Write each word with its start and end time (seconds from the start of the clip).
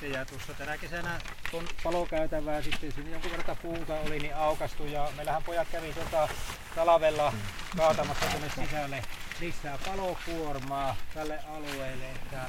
sitten. 0.00 0.12
Ja 0.12 0.24
tuossa 0.24 0.54
tänä 0.54 0.78
kesänä 0.78 1.20
kun 1.50 1.68
palokäytävää 1.84 2.62
sitten 2.62 2.92
sinne 2.92 3.10
jonkun 3.10 3.30
verran 3.30 3.56
puuta 3.56 3.94
oli 3.94 4.18
niin 4.18 4.36
aukastu 4.36 4.84
ja 4.84 5.08
meillähän 5.16 5.42
pojat 5.42 5.68
kävi 5.68 5.92
tuota 5.92 6.28
talvella 6.74 7.32
kaatamassa 7.76 8.26
tuonne 8.26 8.48
sisälle 8.48 9.02
lisää 9.40 9.78
palokuormaa 9.86 10.96
tälle 11.14 11.38
alueelle, 11.56 12.10
että 12.10 12.40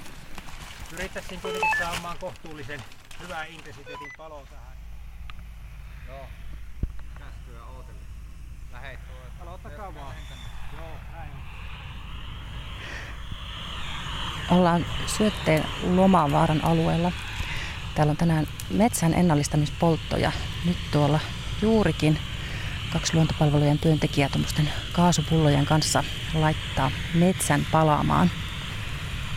yrittäisiin 0.93 1.41
kuitenkin 1.41 1.69
saamaan 1.79 2.17
kohtuullisen 2.17 2.83
hyvää 3.19 3.45
intensiteetin 3.45 4.11
palo 4.17 4.45
tähän. 4.49 4.77
Joo. 6.07 6.27
Käskyä 7.19 7.65
ootelle. 7.65 8.01
Lähet. 8.71 8.99
Aloittakaa 9.41 9.95
vaan. 9.95 10.15
Joo, 10.77 10.97
näin. 11.13 11.31
Ollaan 14.51 14.85
Syötteen 15.07 15.65
Lomavaaran 15.83 16.65
alueella. 16.65 17.11
Täällä 17.97 18.11
on 18.11 18.17
tänään 18.17 18.47
metsän 18.69 19.13
ennallistamispoltto 19.13 20.17
ja 20.17 20.31
nyt 20.65 20.77
tuolla 20.91 21.19
juurikin 21.61 22.19
kaksi 22.93 23.13
luontopalvelujen 23.13 23.79
työntekijää 23.79 24.29
tuommoisten 24.29 24.69
kaasupullojen 24.93 25.65
kanssa 25.65 26.03
laittaa 26.33 26.91
metsän 27.13 27.65
palaamaan. 27.71 28.31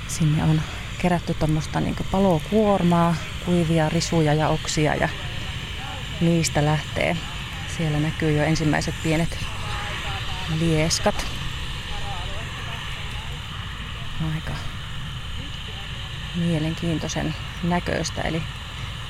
Sinne 0.09 0.45
on 0.45 0.63
kerätty 0.99 1.35
tuommoista 1.35 1.81
niin 1.81 1.97
palokuormaa, 2.11 3.15
kuivia 3.45 3.89
risuja 3.89 4.35
ja 4.35 4.49
oksia 4.49 4.95
ja 4.95 5.09
niistä 6.21 6.65
lähtee. 6.65 7.17
Siellä 7.77 8.01
näkyy 8.01 8.37
jo 8.37 8.45
ensimmäiset 8.45 8.95
pienet 9.03 9.39
lieskat. 10.59 11.27
Aika 14.35 14.53
mielenkiintoisen 16.35 17.35
näköistä. 17.63 18.23
Eli 18.23 18.43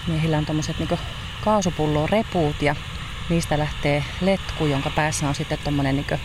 miehillä 0.07 0.39
on 0.39 0.47
tuommoiset 0.47 0.79
niin 0.79 0.99
kaasupullo 1.45 2.07
repuut 2.07 2.63
ja 2.63 2.77
niistä 3.29 3.59
lähtee 3.59 4.05
letku, 4.21 4.67
jonka 4.67 4.91
päässä 4.91 5.29
on 5.29 5.35
sitten 5.35 5.59
tuommoinen 5.59 5.97
niin 5.97 6.21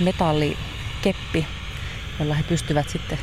metallikeppi, 0.00 1.46
jolla 2.18 2.34
he 2.34 2.42
pystyvät 2.42 2.88
sitten 2.88 3.18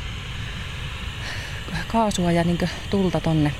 kaasua 1.86 2.32
ja 2.32 2.44
niin 2.44 2.58
tulta 2.90 3.20
tonne 3.20 3.54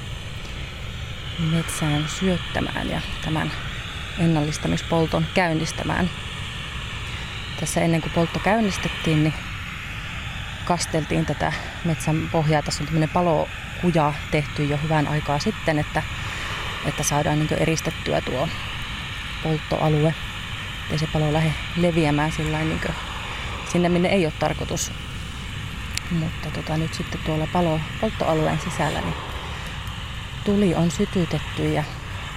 metsään 1.39 2.09
syöttämään 2.09 2.91
ja 2.91 3.01
tämän 3.25 3.53
ennallistamispolton 4.19 5.27
käynnistämään. 5.35 6.11
Tässä 7.61 7.81
ennen 7.81 8.01
kuin 8.01 8.13
poltto 8.13 8.39
käynnistettiin, 8.39 9.23
niin 9.23 9.35
kasteltiin 10.71 11.27
tätä 11.27 11.53
metsän 11.85 12.29
pohjaa. 12.33 12.63
Tässä 12.63 12.83
on 12.83 12.87
tämmöinen 12.87 13.09
palokuja 13.09 14.13
tehty 14.31 14.65
jo 14.65 14.79
hyvän 14.83 15.09
aikaa 15.09 15.39
sitten, 15.39 15.79
että, 15.79 16.03
että 16.87 17.03
saadaan 17.03 17.39
niin 17.39 17.53
eristettyä 17.53 18.21
tuo 18.21 18.49
polttoalue. 19.43 20.15
Ei 20.91 20.99
se 20.99 21.07
palo 21.13 21.33
lähde 21.33 21.53
leviämään 21.77 22.33
sillä 22.33 22.59
niin 22.59 22.81
sinne, 23.73 23.89
minne 23.89 24.09
ei 24.09 24.27
ole 24.27 24.33
tarkoitus. 24.39 24.93
Mutta 26.11 26.51
tota, 26.51 26.77
nyt 26.77 26.95
sitten 26.95 27.21
tuolla 27.25 27.47
palo, 27.53 27.81
polttoalueen 28.01 28.61
sisällä 28.61 29.01
niin 29.01 29.15
tuli 30.45 30.75
on 30.75 30.91
sytytetty 30.91 31.73
ja 31.73 31.85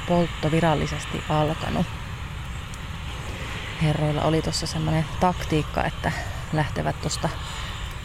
poltto 0.08 0.52
virallisesti 0.52 1.24
alkanut. 1.30 1.86
Herroilla 3.82 4.22
oli 4.22 4.42
tuossa 4.42 4.68
semmoinen 4.68 5.06
taktiikka, 5.20 5.84
että 5.84 6.12
lähtevät 6.54 7.02
tuosta 7.02 7.30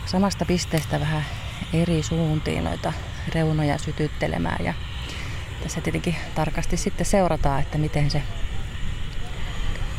samasta 0.09 0.45
pisteestä 0.45 1.01
vähän 1.01 1.25
eri 1.73 2.03
suuntiin 2.03 2.64
noita 2.64 2.92
reunoja 3.34 3.78
sytyttelemään. 3.78 4.65
Ja 4.65 4.75
tässä 5.62 5.81
tietenkin 5.81 6.17
tarkasti 6.34 6.77
sitten 6.77 7.06
seurataan, 7.06 7.61
että 7.61 7.78
miten 7.78 8.11
se, 8.11 8.23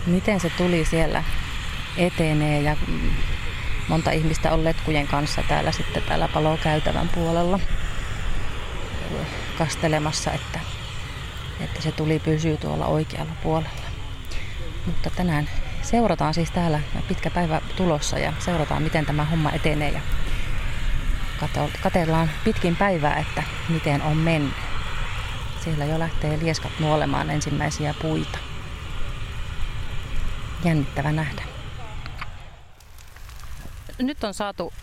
miten 0.06 0.40
se 0.40 0.50
tuli 0.50 0.86
siellä 0.86 1.24
etenee 1.98 2.62
ja 2.62 2.78
monta 3.88 4.12
ihmistä 4.12 4.54
on 4.54 4.64
letkujen 4.64 5.08
kanssa 5.08 5.44
täällä 5.48 5.72
sitten 5.72 6.04
täällä 6.04 6.28
palokäytävän 6.28 7.10
puolella 7.10 7.60
kastelemassa, 9.58 10.32
että, 10.32 10.60
että 11.60 11.82
se 11.82 11.92
tuli 11.92 12.20
pysyy 12.20 12.58
tuolla 12.58 12.86
oikealla 12.86 13.34
puolella. 13.44 13.90
Mutta 14.86 15.10
tänään 15.10 15.50
seurataan 15.82 16.34
siis 16.34 16.52
täällä 16.52 16.80
pitkä 17.08 17.30
päivä 17.30 17.62
tulossa 17.76 18.20
ja 18.20 18.34
seurataan 18.40 18.84
miten 18.84 19.06
tämä 19.06 19.26
homma 19.26 19.52
etenee 19.52 19.92
ja 19.92 20.02
katellaan 21.82 22.30
pitkin 22.44 22.76
päivää, 22.76 23.18
että 23.18 23.44
miten 23.70 24.02
on 24.02 24.18
mennyt. 24.18 24.54
Siellä 25.64 25.86
jo 25.86 26.00
lähtee 26.00 26.40
lieskat 26.42 26.72
nuolemaan 26.80 27.30
ensimmäisiä 27.30 27.94
puita. 28.02 28.38
Jännittävä 30.64 31.12
nähdä. 31.12 31.42
Nyt 33.98 34.24
on 34.24 34.34
saatu 34.34 34.74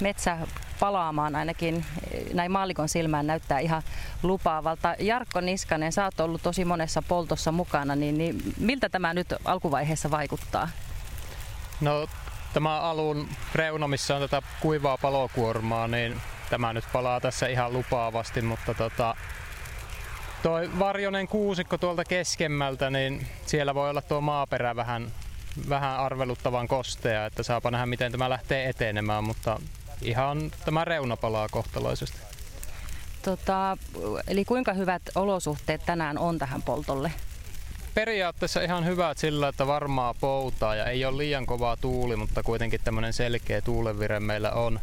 metsä 0.00 0.38
palaamaan 0.84 1.36
ainakin 1.36 1.84
näin 2.34 2.52
maalikon 2.52 2.88
silmään 2.88 3.26
näyttää 3.26 3.58
ihan 3.58 3.82
lupaavalta. 4.22 4.94
Jarkko 4.98 5.40
Niskanen, 5.40 5.92
sä 5.92 6.04
oot 6.04 6.20
ollut 6.20 6.42
tosi 6.42 6.64
monessa 6.64 7.02
poltossa 7.02 7.52
mukana, 7.52 7.96
niin, 7.96 8.18
niin 8.18 8.42
miltä 8.58 8.88
tämä 8.88 9.14
nyt 9.14 9.34
alkuvaiheessa 9.44 10.10
vaikuttaa? 10.10 10.68
No 11.80 12.06
tämä 12.52 12.80
alun 12.80 13.28
reuna, 13.54 13.88
missä 13.88 14.16
on 14.16 14.20
tätä 14.20 14.42
kuivaa 14.60 14.98
palokuormaa, 14.98 15.88
niin 15.88 16.20
tämä 16.50 16.72
nyt 16.72 16.84
palaa 16.92 17.20
tässä 17.20 17.46
ihan 17.46 17.72
lupaavasti, 17.72 18.42
mutta 18.42 18.74
tota, 18.74 19.14
toi 20.42 20.70
varjonen 20.78 21.28
kuusikko 21.28 21.78
tuolta 21.78 22.04
keskemmältä, 22.04 22.90
niin 22.90 23.26
siellä 23.46 23.74
voi 23.74 23.90
olla 23.90 24.02
tuo 24.02 24.20
maaperä 24.20 24.76
vähän, 24.76 25.12
vähän 25.68 25.96
arveluttavan 25.98 26.68
kostea, 26.68 27.26
että 27.26 27.42
saapa 27.42 27.70
nähdä 27.70 27.86
miten 27.86 28.12
tämä 28.12 28.30
lähtee 28.30 28.68
etenemään, 28.68 29.24
mutta 29.24 29.60
ihan 30.02 30.50
tämä 30.64 30.84
reuna 30.84 31.16
palaa 31.16 31.48
kohtalaisesti. 31.50 32.18
Tota, 33.22 33.76
eli 34.28 34.44
kuinka 34.44 34.72
hyvät 34.72 35.02
olosuhteet 35.14 35.86
tänään 35.86 36.18
on 36.18 36.38
tähän 36.38 36.62
poltolle? 36.62 37.12
Periaatteessa 37.94 38.62
ihan 38.62 38.84
hyvät 38.84 39.18
sillä, 39.18 39.48
että 39.48 39.66
varmaa 39.66 40.14
poutaa 40.14 40.74
ja 40.74 40.84
ei 40.84 41.04
ole 41.04 41.18
liian 41.18 41.46
kovaa 41.46 41.76
tuuli, 41.76 42.16
mutta 42.16 42.42
kuitenkin 42.42 42.80
tämmöinen 42.84 43.12
selkeä 43.12 43.60
tuulevire 43.60 44.20
meillä 44.20 44.52
on. 44.52 44.80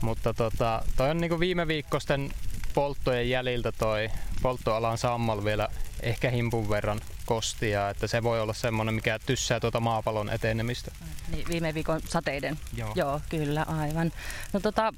Mutta 0.00 0.34
tota, 0.34 0.82
toi 0.96 1.10
on 1.10 1.18
niinku 1.18 1.40
viime 1.40 1.68
viikkoisten 1.68 2.30
polttojen 2.74 3.30
jäljiltä 3.30 3.72
toi 3.72 4.08
polttoalan 4.42 4.98
sammal 4.98 5.44
vielä 5.44 5.68
ehkä 6.02 6.30
himpun 6.30 6.70
verran 6.70 7.00
kostia, 7.26 7.90
että 7.90 8.06
se 8.06 8.22
voi 8.22 8.40
olla 8.40 8.52
semmoinen, 8.52 8.94
mikä 8.94 9.18
tyssää 9.18 9.60
tuota 9.60 9.80
maapallon 9.80 10.30
etenemistä. 10.30 10.90
Niin, 11.30 11.48
viime 11.48 11.74
viikon 11.74 12.00
sateiden. 12.08 12.58
Joo. 12.76 12.92
Joo, 12.94 13.20
kyllä, 13.28 13.62
aivan. 13.62 14.12
No 14.52 14.60
tota, 14.60 14.92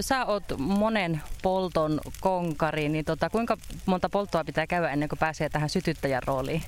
sä 0.00 0.24
oot 0.24 0.44
monen 0.58 1.22
polton 1.42 2.00
konkari, 2.20 2.88
niin 2.88 3.04
tota, 3.04 3.30
kuinka 3.30 3.56
monta 3.86 4.08
polttoa 4.08 4.44
pitää 4.44 4.66
käydä 4.66 4.90
ennen 4.90 5.08
kuin 5.08 5.18
pääsee 5.18 5.48
tähän 5.48 5.70
sytyttäjän 5.70 6.22
rooliin? 6.22 6.62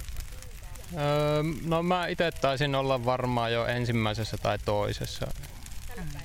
Öö, 0.97 1.43
no 1.65 1.83
mä 1.83 2.07
itse 2.07 2.31
taisin 2.31 2.75
olla 2.75 3.05
varmaan 3.05 3.53
jo 3.53 3.67
ensimmäisessä 3.67 4.37
tai 4.37 4.59
toisessa 4.59 5.27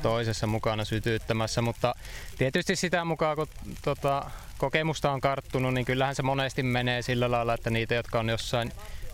toisessa 0.02 0.48
mukana 0.48 0.86
sytyttämässä, 0.86 1.62
mutta 1.62 1.96
tietysti 2.38 2.76
sitä 2.76 3.06
mukaan 3.06 3.36
kun 3.36 3.48
tota, 3.82 4.32
kokemusta 4.62 5.12
on 5.12 5.22
karttunut, 5.22 5.74
niin 5.74 5.86
kyllähän 5.86 6.16
se 6.16 6.24
monesti 6.24 6.64
menee 6.64 7.02
sillä 7.02 7.32
lailla, 7.32 7.54
että 7.54 7.70
niitä, 7.70 7.96
jotka 7.96 8.20
on 8.20 8.30
jossain 8.30 8.72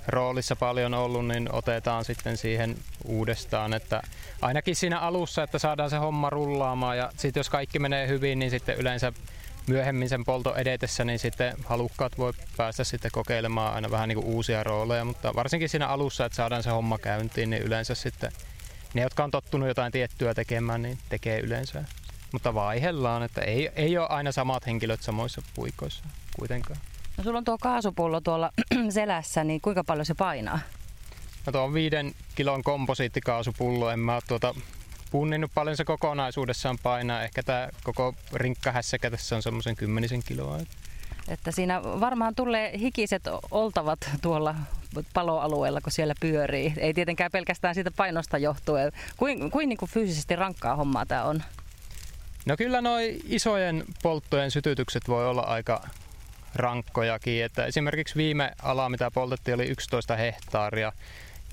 roolissa 0.07 0.55
paljon 0.55 0.93
ollut, 0.93 1.27
niin 1.27 1.49
otetaan 1.51 2.05
sitten 2.05 2.37
siihen 2.37 2.75
uudestaan. 3.05 3.73
Että 3.73 4.01
ainakin 4.41 4.75
siinä 4.75 4.99
alussa, 4.99 5.43
että 5.43 5.59
saadaan 5.59 5.89
se 5.89 5.97
homma 5.97 6.29
rullaamaan 6.29 6.97
ja 6.97 7.09
sitten 7.17 7.39
jos 7.39 7.49
kaikki 7.49 7.79
menee 7.79 8.07
hyvin, 8.07 8.39
niin 8.39 8.51
sitten 8.51 8.77
yleensä 8.77 9.13
myöhemmin 9.67 10.09
sen 10.09 10.25
polto 10.25 10.55
edetessä, 10.55 11.05
niin 11.05 11.19
sitten 11.19 11.53
halukkaat 11.65 12.17
voi 12.17 12.33
päästä 12.57 12.83
sitten 12.83 13.11
kokeilemaan 13.11 13.73
aina 13.75 13.91
vähän 13.91 14.09
niin 14.09 14.21
kuin 14.21 14.27
uusia 14.35 14.63
rooleja, 14.63 15.05
mutta 15.05 15.35
varsinkin 15.35 15.69
siinä 15.69 15.88
alussa, 15.88 16.25
että 16.25 16.35
saadaan 16.35 16.63
se 16.63 16.69
homma 16.69 16.97
käyntiin, 16.97 17.50
niin 17.50 17.63
yleensä 17.63 17.95
sitten 17.95 18.31
ne, 18.93 19.01
jotka 19.01 19.23
on 19.23 19.31
tottunut 19.31 19.67
jotain 19.67 19.91
tiettyä 19.91 20.33
tekemään, 20.33 20.81
niin 20.81 20.97
tekee 21.09 21.39
yleensä. 21.39 21.83
Mutta 22.31 22.53
vaihellaan, 22.53 23.24
että 23.24 23.41
ei, 23.41 23.69
ei 23.75 23.97
ole 23.97 24.07
aina 24.07 24.31
samat 24.31 24.65
henkilöt 24.65 25.01
samoissa 25.01 25.41
puikoissa 25.56 26.03
kuitenkaan. 26.39 26.79
No 27.18 27.24
sulla 27.24 27.38
on 27.38 27.45
tuo 27.45 27.57
kaasupullo 27.62 28.21
tuolla 28.21 28.51
selässä, 28.89 29.44
niin 29.44 29.62
kuinka 29.62 29.83
paljon 29.83 30.06
se 30.06 30.13
painaa? 30.13 30.59
No 31.45 31.51
tuo 31.51 31.62
on 31.62 31.74
viiden 31.74 32.13
kilon 32.35 32.63
komposiittikaasupullo. 32.63 33.89
En 33.89 34.00
mä 34.00 34.13
ole 34.13 34.21
tuota 34.27 34.56
punninnut 35.12 35.51
paljon 35.53 35.77
se 35.77 35.85
kokonaisuudessaan 35.85 36.77
painaa. 36.83 37.24
Ehkä 37.24 37.44
tämä 37.44 37.69
koko 37.83 38.13
rinkkahässäkä 38.33 39.12
tässä 39.12 39.35
on 39.35 39.41
semmoisen 39.41 39.75
kymmenisen 39.75 40.24
kiloa. 40.24 40.59
Että 41.27 41.51
siinä 41.51 41.83
varmaan 41.83 42.35
tulee 42.35 42.77
hikiset 42.79 43.24
oltavat 43.51 44.09
tuolla 44.21 44.56
paloalueella, 45.13 45.81
kun 45.81 45.91
siellä 45.91 46.13
pyörii. 46.19 46.74
Ei 46.77 46.94
tietenkään 46.94 47.31
pelkästään 47.31 47.75
siitä 47.75 47.91
painosta 47.91 48.38
johtuen. 48.38 48.91
Kuin, 49.18 49.51
kuin, 49.51 49.69
niin 49.69 49.77
kuin 49.77 49.91
fyysisesti 49.91 50.35
rankkaa 50.35 50.75
hommaa 50.75 51.06
tämä 51.06 51.24
on? 51.24 51.44
No 52.47 52.57
kyllä 52.57 52.81
noin 52.81 53.19
isojen 53.25 53.83
polttojen 54.03 54.51
sytytykset 54.51 55.07
voi 55.07 55.27
olla 55.27 55.41
aika, 55.41 55.88
rankkojakin. 56.55 57.44
Että 57.44 57.65
esimerkiksi 57.65 58.15
viime 58.15 58.51
ala, 58.63 58.89
mitä 58.89 59.11
poltettiin, 59.11 59.55
oli 59.55 59.65
11 59.65 60.15
hehtaaria. 60.15 60.91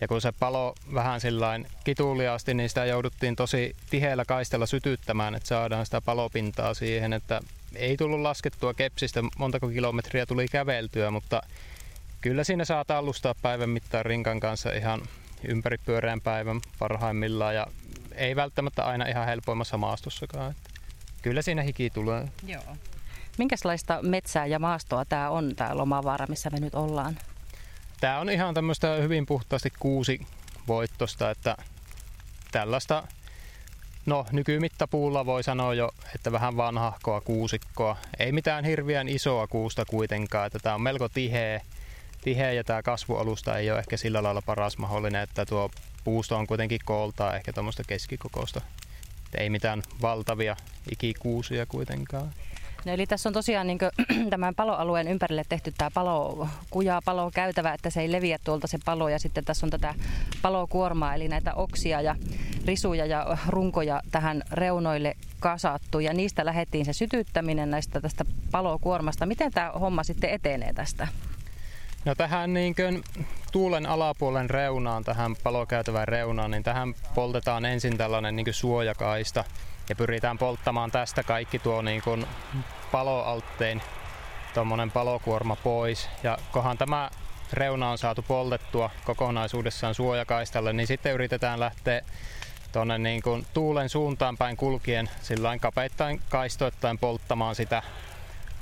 Ja 0.01 0.09
kun 0.09 0.21
se 0.21 0.33
palo 0.33 0.75
vähän 0.95 1.21
sillain 1.21 1.67
kituliaasti, 1.85 2.55
niin 2.55 2.69
sitä 2.69 2.85
jouduttiin 2.85 3.37
tosi 3.37 3.77
tiheällä 3.91 4.25
kaistella 4.25 4.67
sytyttämään, 4.67 5.35
että 5.35 5.49
saadaan 5.49 5.85
sitä 5.85 6.01
palopintaa 6.01 6.75
siihen, 6.75 7.13
että 7.13 7.41
ei 7.77 7.97
tullut 7.97 8.21
laskettua 8.21 8.75
kepsistä, 8.75 9.21
montako 9.39 9.69
kilometriä 9.69 10.27
tuli 10.27 10.47
käveltyä, 10.49 11.11
mutta 11.11 11.43
kyllä 12.21 12.45
siinä 12.45 12.65
saa 12.65 12.85
tallustaa 12.85 13.35
päivän 13.43 13.71
mittaan 13.71 14.07
rinkan 14.07 14.41
kanssa 14.41 14.73
ihan 14.73 15.03
ympäripyöreän 15.49 16.21
päivän 16.21 16.61
parhaimmillaan 16.79 17.55
ja 17.55 17.67
ei 18.15 18.37
välttämättä 18.37 18.85
aina 18.85 19.07
ihan 19.07 19.27
helpoimmassa 19.27 19.77
maastossakaan. 19.77 20.51
Että 20.51 20.74
kyllä 21.25 21.43
siinä 21.43 21.63
hiki 21.63 21.91
tulee. 21.91 22.29
Joo. 22.47 22.77
Minkälaista 23.39 24.03
metsää 24.03 24.47
ja 24.47 24.59
maastoa 24.59 25.05
tämä 25.05 25.31
on, 25.31 25.57
tämä 25.57 25.77
Lomavaara, 25.77 26.27
missä 26.27 26.51
me 26.51 26.61
nyt 26.61 26.75
ollaan? 26.75 27.19
Tämä 28.01 28.19
on 28.19 28.31
ihan 28.31 28.55
tämmöistä 28.55 28.95
hyvin 28.95 29.27
puhtaasti 29.27 29.73
kuusi 29.79 30.27
voittosta, 30.69 31.31
että 31.31 31.57
tällaista 32.53 33.03
No 34.07 34.27
nykymittapuulla 34.33 35.27
voi 35.27 35.43
sanoa 35.43 35.75
jo, 35.75 35.91
että 36.15 36.33
vähän 36.33 36.57
vanhahkoa 36.57 37.21
kuusikkoa. 37.21 37.97
Ei 38.19 38.33
mitään 38.33 38.65
hirveän 38.65 39.09
isoa 39.09 39.47
kuusta 39.47 39.85
kuitenkaan, 39.85 40.47
että 40.47 40.59
tämä 40.59 40.75
on 40.75 40.83
melko 40.83 41.09
tiheä, 41.09 41.61
tiheä 42.25 42.53
ja 42.53 42.65
tämä 42.65 42.83
kasvualusta 42.83 43.59
ei 43.59 43.71
ole 43.71 43.79
ehkä 43.79 43.97
sillä 43.97 44.23
lailla 44.23 44.43
paras 44.43 44.79
mahdollinen, 44.79 45.23
että 45.23 45.47
tuo 45.47 45.71
puusto 46.05 46.37
on 46.37 46.47
kuitenkin 46.47 46.81
kooltaa 46.85 47.37
ehkä 47.37 47.53
tuommoista 47.53 47.83
keskikokoista. 47.87 48.61
Ei 49.39 49.51
mitään 49.51 49.83
valtavia 50.03 50.57
ikikuusia 50.93 51.67
kuitenkaan. 51.67 52.31
No 52.85 52.93
eli 52.93 53.07
tässä 53.07 53.29
on 53.29 53.33
tosiaan 53.33 53.67
niin 53.67 53.79
tämän 54.31 54.55
paloalueen 54.55 55.09
ympärille 55.09 55.43
tehty 55.49 55.73
tämä 55.79 55.91
palo, 55.95 56.49
kuja, 56.71 57.01
palo 57.05 57.31
käytävä, 57.35 57.75
että 57.75 57.91
se 57.91 58.01
ei 58.01 58.13
leviä 58.13 58.39
tuolta 58.45 58.67
se 58.67 58.79
palo. 58.85 59.09
Ja 59.09 59.19
sitten 59.19 59.45
tässä 59.45 59.67
on 59.67 59.71
tätä 59.71 59.95
palokuormaa, 60.43 61.15
eli 61.15 61.29
näitä 61.29 61.55
oksia 61.55 62.01
ja 62.01 62.17
risuja 62.67 63.07
ja 63.07 63.39
runkoja 63.49 64.03
tähän 64.11 64.43
reunoille 64.53 65.17
kasattu. 65.41 66.01
Ja 66.01 66.15
niistä 66.15 66.45
lähdettiin 66.45 66.85
se 66.85 66.93
sytyttäminen 66.93 67.71
näistä 67.71 68.01
tästä 68.01 68.25
palokuormasta. 68.51 69.27
Miten 69.27 69.53
tämä 69.53 69.71
homma 69.71 70.05
sitten 70.05 70.31
etenee 70.31 70.73
tästä? 70.73 71.09
No 72.05 72.15
tähän 72.15 72.55
niin 72.55 72.75
kuin 72.75 73.05
tuulen 73.53 73.87
alapuolen 73.87 74.51
reunaan, 74.51 75.05
tähän 75.05 75.37
palokäytävän 75.43 76.09
reunaan, 76.09 76.51
niin 76.51 76.63
tähän 76.63 76.95
poltetaan 77.15 77.65
ensin 77.65 77.99
tällainen 77.99 78.37
niin 78.37 78.55
suojakaista 78.55 79.45
ja 79.89 79.97
pyritään 79.97 80.39
polttamaan 80.39 80.91
tästä 80.91 81.23
kaikki 81.23 81.59
tuo 81.59 81.83
niin 81.83 82.03
kuin 82.03 82.27
paloalttein 82.93 83.83
tuommoinen 84.55 84.91
palokuorma 84.91 85.57
pois. 85.57 86.09
Ja 86.23 86.39
kohan 86.53 86.79
tämä 86.79 87.11
reuna 87.53 87.91
on 87.91 87.99
saatu 87.99 88.23
poltettua 88.23 88.91
kokonaisuudessaan 89.05 89.95
suojakaistalle, 89.95 90.73
niin 90.73 90.87
sitten 90.87 91.15
yritetään 91.15 91.61
lähteä 91.61 92.03
tuonne 92.73 92.99
niin 92.99 93.23
kuin 93.23 93.47
tuulen 93.55 93.89
suuntaan 93.89 94.37
päin 94.37 94.57
kulkien 94.57 95.11
sillä 95.23 95.59
kapeittain 95.59 96.21
kaistoittain 96.29 96.99
polttamaan 96.99 97.55
sitä 97.55 97.83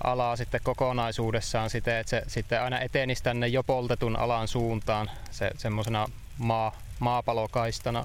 alaa 0.04 0.36
sitten 0.36 0.60
kokonaisuudessaan 0.64 1.70
siten, 1.70 1.96
että 1.96 2.10
se 2.10 2.22
sitten 2.26 2.62
aina 2.62 2.80
etenisi 2.80 3.22
tänne 3.22 3.48
jo 3.48 3.62
poltetun 3.62 4.16
alan 4.16 4.48
suuntaan. 4.48 5.10
Se, 5.30 5.50
semmoisena 5.58 6.06
maa, 6.38 6.72
maapalokaistana 6.98 8.04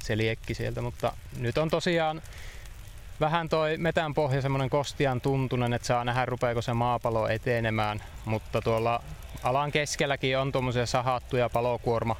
se 0.00 0.16
liekki 0.16 0.54
sieltä, 0.54 0.82
mutta 0.82 1.12
nyt 1.36 1.58
on 1.58 1.70
tosiaan 1.70 2.22
vähän 3.20 3.48
toi 3.48 3.76
metän 3.76 4.14
pohja 4.14 4.42
semmoinen 4.42 4.70
kostian 4.70 5.20
tuntunen, 5.20 5.72
että 5.72 5.86
saa 5.86 6.04
nähdä 6.04 6.24
rupeako 6.24 6.62
se 6.62 6.72
maapalo 6.72 7.28
etenemään, 7.28 8.02
mutta 8.24 8.62
tuolla 8.62 9.02
alan 9.42 9.72
keskelläkin 9.72 10.38
on 10.38 10.52
tuommoisia 10.52 10.86
sahattuja 10.86 11.48
palokuorma 11.48 12.16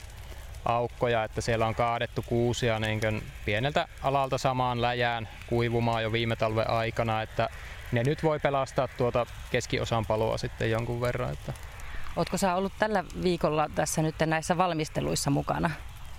aukkoja, 0.65 1.25
että 1.25 1.41
siellä 1.41 1.67
on 1.67 1.75
kaadettu 1.75 2.25
kuusia 2.27 2.79
niin 2.79 3.23
pieneltä 3.45 3.89
alalta 4.03 4.39
samaan 4.39 4.83
läjään 4.83 5.29
kuivumaan 5.47 6.03
jo 6.03 6.13
viime 6.13 6.37
talven 6.37 6.71
aikana, 6.71 7.23
että 7.23 7.49
ne 7.93 8.03
nyt 8.03 8.23
voi 8.23 8.41
pelastaa 8.41 8.89
tuota 8.89 9.27
keskiosan 9.51 10.07
paloa 10.07 10.39
sitten 10.39 10.71
jonkun 10.71 11.01
verran. 11.01 11.33
Että. 11.33 11.53
Oletko 12.17 12.37
sä 12.37 12.55
ollut 12.55 12.73
tällä 12.79 13.05
viikolla 13.23 13.71
tässä 13.75 14.03
nyt 14.03 14.15
näissä 14.27 14.57
valmisteluissa 14.57 15.31
mukana? 15.31 15.71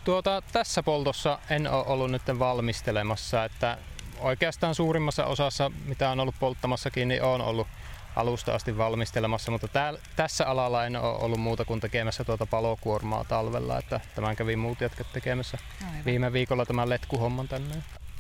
Tuota, 0.03 0.41
tässä 0.51 0.83
poltossa 0.83 1.39
en 1.49 1.67
ole 1.71 1.85
ollut 1.87 2.11
nyt 2.11 2.21
valmistelemassa, 2.39 3.45
että 3.45 3.77
oikeastaan 4.19 4.75
suurimmassa 4.75 5.25
osassa, 5.25 5.71
mitä 5.85 6.09
on 6.09 6.19
ollut 6.19 6.35
polttamassakin, 6.39 7.07
niin 7.07 7.23
on 7.23 7.41
ollut 7.41 7.67
alusta 8.15 8.55
asti 8.55 8.77
valmistelemassa, 8.77 9.51
mutta 9.51 9.67
tääl, 9.67 9.97
tässä 10.15 10.47
alalla 10.47 10.85
en 10.85 10.95
ole 10.95 11.17
ollut 11.17 11.39
muuta 11.39 11.65
kuin 11.65 11.79
tekemässä 11.79 12.23
tuota 12.23 12.45
palokuormaa 12.45 13.23
talvella, 13.23 13.79
että 13.79 13.99
tämän 14.15 14.35
kävi 14.35 14.55
muut 14.55 14.81
jätkät 14.81 15.07
tekemässä 15.13 15.57
Aivan. 15.87 16.05
viime 16.05 16.33
viikolla 16.33 16.65
tämän 16.65 16.89
letkuhomman 16.89 17.47
tänne. 17.47 17.75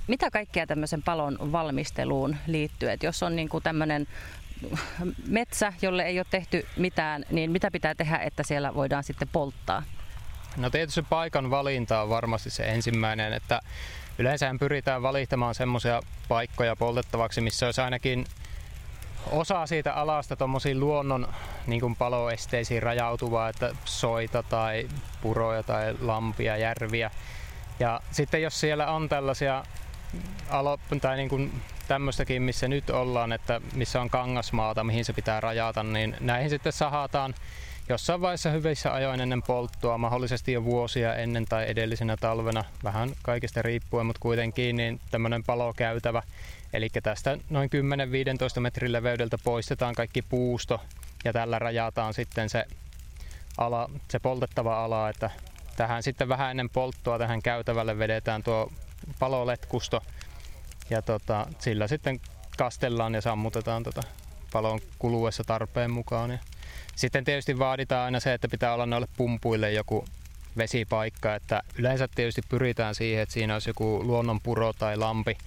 Mitä 0.07 0.31
kaikkea 0.31 0.67
tämmöisen 0.67 1.03
palon 1.03 1.51
valmisteluun 1.51 2.35
liittyy? 2.47 2.91
Et 2.91 3.03
jos 3.03 3.23
on 3.23 3.35
niin 3.35 3.49
kuin 3.49 3.63
tämmöinen 3.63 4.07
metsä, 5.27 5.73
jolle 5.81 6.03
ei 6.03 6.19
ole 6.19 6.25
tehty 6.31 6.67
mitään, 6.77 7.25
niin 7.29 7.51
mitä 7.51 7.71
pitää 7.71 7.95
tehdä, 7.95 8.17
että 8.17 8.43
siellä 8.43 8.73
voidaan 8.73 9.03
sitten 9.03 9.27
polttaa? 9.27 9.83
No 10.57 10.69
tietysti 10.69 11.01
paikan 11.01 11.49
valinta 11.49 12.01
on 12.01 12.09
varmasti 12.09 12.49
se 12.49 12.63
ensimmäinen, 12.63 13.33
että 13.33 13.59
yleensä 14.17 14.55
pyritään 14.59 15.01
valittamaan 15.01 15.55
semmoisia 15.55 16.01
paikkoja 16.27 16.75
poltettavaksi, 16.75 17.41
missä 17.41 17.65
olisi 17.65 17.81
ainakin 17.81 18.25
osa 19.31 19.65
siitä 19.65 19.93
alasta 19.93 20.35
tuommoisiin 20.35 20.79
luonnon 20.79 21.27
niin 21.67 21.81
kuin 21.81 21.95
paloesteisiin 21.95 22.83
rajautuvaa, 22.83 23.49
että 23.49 23.75
soita 23.85 24.43
tai 24.43 24.87
puroja 25.21 25.63
tai 25.63 25.95
lampia, 26.01 26.57
järviä. 26.57 27.11
Ja 27.79 28.01
sitten 28.11 28.41
jos 28.41 28.59
siellä 28.59 28.87
on 28.87 29.09
tällaisia 29.09 29.63
alo- 30.49 30.79
tai 31.01 31.17
niin 31.17 31.29
kuin 31.29 31.61
tämmöistäkin, 31.87 32.41
missä 32.41 32.67
nyt 32.67 32.89
ollaan, 32.89 33.31
että 33.31 33.61
missä 33.73 34.01
on 34.01 34.09
kangasmaata, 34.09 34.83
mihin 34.83 35.05
se 35.05 35.13
pitää 35.13 35.41
rajata, 35.41 35.83
niin 35.83 36.15
näihin 36.19 36.49
sitten 36.49 36.73
sahataan 36.73 37.33
jossain 37.89 38.21
vaiheessa 38.21 38.49
hyvissä 38.49 38.93
ajoin 38.93 39.21
ennen 39.21 39.43
polttoa, 39.43 39.97
mahdollisesti 39.97 40.51
jo 40.51 40.63
vuosia 40.63 41.15
ennen 41.15 41.45
tai 41.45 41.65
edellisenä 41.69 42.17
talvena, 42.17 42.63
vähän 42.83 43.09
kaikista 43.21 43.61
riippuen, 43.61 44.05
mutta 44.05 44.19
kuitenkin 44.19 44.75
niin 44.75 44.99
tämmöinen 45.11 45.43
palokäytävä. 45.43 46.23
Eli 46.73 46.89
tästä 47.03 47.37
noin 47.49 47.69
10-15 48.57 48.59
metrin 48.59 48.91
leveydeltä 48.91 49.37
poistetaan 49.43 49.95
kaikki 49.95 50.21
puusto 50.21 50.81
ja 51.25 51.33
tällä 51.33 51.59
rajataan 51.59 52.13
sitten 52.13 52.49
se, 52.49 52.65
ala, 53.57 53.89
se 54.09 54.19
poltettava 54.19 54.83
ala, 54.83 55.09
että 55.09 55.29
tähän 55.75 56.03
sitten 56.03 56.29
vähän 56.29 56.51
ennen 56.51 56.69
polttoa 56.69 57.17
tähän 57.17 57.41
käytävälle 57.41 57.99
vedetään 57.99 58.43
tuo 58.43 58.71
paloletkusto 59.19 60.01
ja 60.89 61.01
tota, 61.01 61.47
sillä 61.59 61.87
sitten 61.87 62.19
kastellaan 62.57 63.13
ja 63.13 63.21
sammutetaan 63.21 63.83
tota 63.83 64.01
palon 64.51 64.79
kuluessa 64.99 65.43
tarpeen 65.43 65.91
mukaan. 65.91 66.31
Ja 66.31 66.37
sitten 66.95 67.23
tietysti 67.23 67.59
vaaditaan 67.59 68.05
aina 68.05 68.19
se, 68.19 68.33
että 68.33 68.47
pitää 68.47 68.73
olla 68.73 68.85
noille 68.85 69.07
pumpuille 69.17 69.71
joku 69.71 70.05
vesipaikka, 70.57 71.35
että 71.35 71.63
yleensä 71.77 72.07
tietysti 72.15 72.41
pyritään 72.49 72.95
siihen, 72.95 73.23
että 73.23 73.33
siinä 73.33 73.53
olisi 73.53 73.69
joku 73.69 74.03
luonnonpuro 74.03 74.73
tai 74.73 74.97
lampi, 74.97 75.37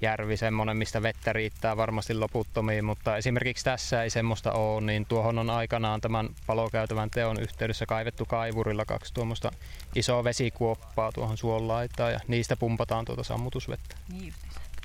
järvi 0.00 0.36
semmoinen, 0.36 0.76
mistä 0.76 1.02
vettä 1.02 1.32
riittää 1.32 1.76
varmasti 1.76 2.14
loputtomiin, 2.14 2.84
mutta 2.84 3.16
esimerkiksi 3.16 3.64
tässä 3.64 4.02
ei 4.02 4.10
semmoista 4.10 4.52
ole, 4.52 4.80
niin 4.80 5.06
tuohon 5.06 5.38
on 5.38 5.50
aikanaan 5.50 6.00
tämän 6.00 6.28
palokäytävän 6.46 7.10
teon 7.10 7.40
yhteydessä 7.40 7.86
kaivettu 7.86 8.24
kaivurilla 8.24 8.84
kaksi 8.84 9.14
tuommoista 9.14 9.50
isoa 9.94 10.24
vesikuoppaa 10.24 11.12
tuohon 11.12 11.36
suon 11.36 11.68
laitaan 11.68 12.12
ja 12.12 12.20
niistä 12.28 12.56
pumpataan 12.56 13.04
tuota 13.04 13.24
sammutusvettä. 13.24 13.96
Niin 14.12 14.32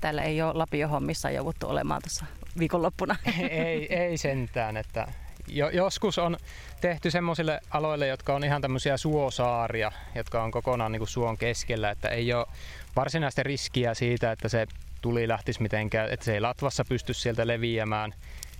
Täällä 0.01 0.23
ei 0.23 0.41
ole 0.41 0.53
Lapio-hommissa 0.53 1.29
jouduttu 1.29 1.67
olemaan 1.67 2.01
tuossa 2.01 2.25
viikonloppuna. 2.59 3.15
ei, 3.49 3.95
ei 3.95 4.17
sentään, 4.17 4.77
että 4.77 5.07
jo, 5.47 5.69
joskus 5.69 6.17
on 6.17 6.37
tehty 6.81 7.11
semmoisille 7.11 7.59
aloille, 7.69 8.07
jotka 8.07 8.35
on 8.35 8.43
ihan 8.43 8.61
tämmöisiä 8.61 8.97
suosaaria, 8.97 9.91
jotka 10.15 10.43
on 10.43 10.51
kokonaan 10.51 10.91
niin 10.91 10.99
kuin 10.99 11.07
suon 11.07 11.37
keskellä, 11.37 11.89
että 11.89 12.09
ei 12.09 12.33
ole 12.33 12.47
varsinaista 12.95 13.43
riskiä 13.43 13.93
siitä, 13.93 14.31
että 14.31 14.49
se 14.49 14.67
tuli 15.05 15.27
lähtisi 15.27 15.61
mitenkään, 15.61 16.09
että 16.09 16.25
se 16.25 16.33
ei 16.33 16.41
latvassa 16.41 16.85
pysty 16.85 17.13
sieltä 17.13 17.47
leviämään 17.47 18.13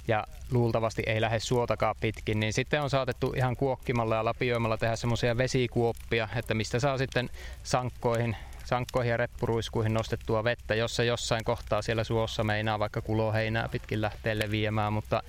ja 0.08 0.24
luultavasti 0.52 1.04
ei 1.06 1.22
lähde 1.22 1.40
suotakaan 1.40 1.96
pitkin, 2.00 2.40
niin 2.40 2.54
sitten 2.54 2.82
on 2.82 2.90
saatettu 2.90 3.34
ihan 3.36 3.56
kuokkimalla 3.56 4.16
ja 4.16 4.26
lapioimalla 4.26 4.78
tehdä 4.78 4.96
semmoisia 4.96 5.38
vesikuoppia, 5.38 6.30
että 6.36 6.54
mistä 6.54 6.80
saa 6.80 6.98
sitten 6.98 7.30
sankkoihin, 7.64 8.36
sankkoihin 8.66 9.12
ja 9.12 9.18
reppuruiskuihin 9.18 9.94
nostettua 9.94 10.44
vettä, 10.44 10.76
jos 10.76 10.96
se 10.96 11.06
jossain 11.06 11.44
kohtaa 11.44 11.82
siellä 11.82 12.04
suossa 12.04 12.44
meinaa 12.44 12.80
vaikka 12.80 13.02
kuloheinää 13.02 13.70
pitkin 13.70 14.02
lähtee 14.02 14.40
leviämään, 14.40 14.94
mutta 14.94 15.24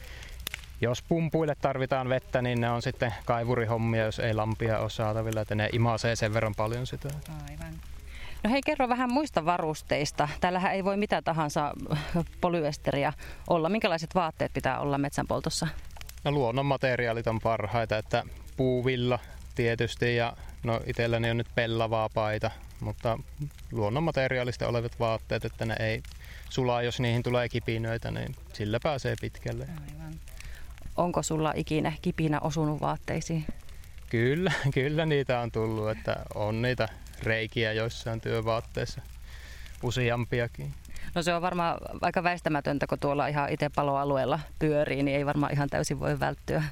jos 0.81 1.03
pumpuille 1.03 1.55
tarvitaan 1.55 2.09
vettä, 2.09 2.43
niin 2.43 2.61
ne 2.61 2.71
on 2.71 2.83
sitten 2.83 3.15
kaivurihommia, 3.25 4.05
jos 4.05 4.19
ei 4.19 4.35
lampia 4.35 4.79
ole 4.79 4.91
saatavilla, 4.91 5.41
että 5.41 5.55
ne 5.55 5.69
imasee 5.73 6.17
sen 6.17 6.35
verran 6.35 6.55
paljon 6.55 6.87
sitä. 6.87 7.09
Aivan. 7.51 7.96
No 8.47 8.51
hei, 8.51 8.61
kerro 8.67 8.89
vähän 8.89 9.13
muista 9.13 9.45
varusteista. 9.45 10.29
Täällähän 10.41 10.73
ei 10.73 10.85
voi 10.85 10.97
mitä 10.97 11.23
tahansa 11.23 11.73
polyesteriä 12.41 13.13
olla. 13.49 13.69
Minkälaiset 13.69 14.15
vaatteet 14.15 14.53
pitää 14.53 14.81
olla 14.81 14.99
metsänpoltossa? 14.99 15.69
No 16.25 16.31
luonnon 16.31 16.67
materiaalit 16.67 17.27
on 17.27 17.41
parhaita, 17.41 17.99
että 17.99 18.23
puuvilla 18.57 19.19
tietysti 19.55 20.17
ja 20.17 20.37
no 20.63 20.81
itselläni 20.87 21.31
on 21.31 21.37
nyt 21.37 21.47
pellavaa 21.55 22.09
paita, 22.09 22.51
mutta 22.81 23.19
luonnon 23.73 24.03
materiaalista 24.03 24.69
olevat 24.69 25.01
vaatteet, 25.01 25.45
että 25.45 25.65
ne 25.65 25.77
ei 25.81 26.03
sulaa, 26.51 26.83
jos 26.83 27.01
niihin 27.01 27.23
tulee 27.23 27.49
kipinöitä, 27.49 28.11
niin 28.11 28.37
sillä 28.53 28.81
pääsee 28.83 29.15
pitkälle. 29.21 29.69
Aivan. 29.91 30.15
Onko 30.97 31.23
sulla 31.23 31.53
ikinä 31.57 31.93
kipinä 32.03 32.41
osunut 32.41 32.81
vaatteisiin? 32.81 33.45
Kyllä, 34.11 34.53
kyllä 34.75 35.07
niitä 35.07 35.41
on 35.41 35.51
tullut, 35.51 35.91
että 35.91 36.17
on 36.35 36.63
niitä 36.63 36.89
reikiä 37.23 37.73
joissain 37.73 38.21
työvaatteissa 38.21 39.01
useampiakin. 39.83 40.75
No 41.15 41.23
se 41.23 41.35
on 41.35 41.43
varmaan 41.43 41.79
aika 42.01 42.23
väistämätöntä, 42.23 42.87
kun 42.87 42.99
tuolla 42.99 43.27
ihan 43.27 43.53
itse 43.53 43.69
paloalueella 43.69 44.41
pyörii, 44.59 45.03
niin 45.03 45.17
ei 45.17 45.27
varmaan 45.27 45.53
ihan 45.53 45.69
täysin 45.69 46.01
voi 46.01 46.21
välttyä. 46.21 46.63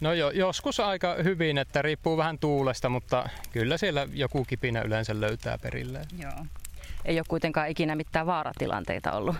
No 0.00 0.12
jo, 0.12 0.30
joskus 0.30 0.80
aika 0.80 1.14
hyvin, 1.24 1.58
että 1.58 1.82
riippuu 1.82 2.16
vähän 2.16 2.38
tuulesta, 2.38 2.88
mutta 2.88 3.28
kyllä 3.52 3.76
siellä 3.76 4.08
joku 4.12 4.44
kipinä 4.44 4.82
yleensä 4.82 5.20
löytää 5.20 5.58
perilleen. 5.58 6.06
Joo. 6.18 6.46
Ei 7.04 7.18
ole 7.18 7.24
kuitenkaan 7.28 7.68
ikinä 7.68 7.96
mitään 7.96 8.26
vaaratilanteita 8.26 9.12
ollut. 9.12 9.36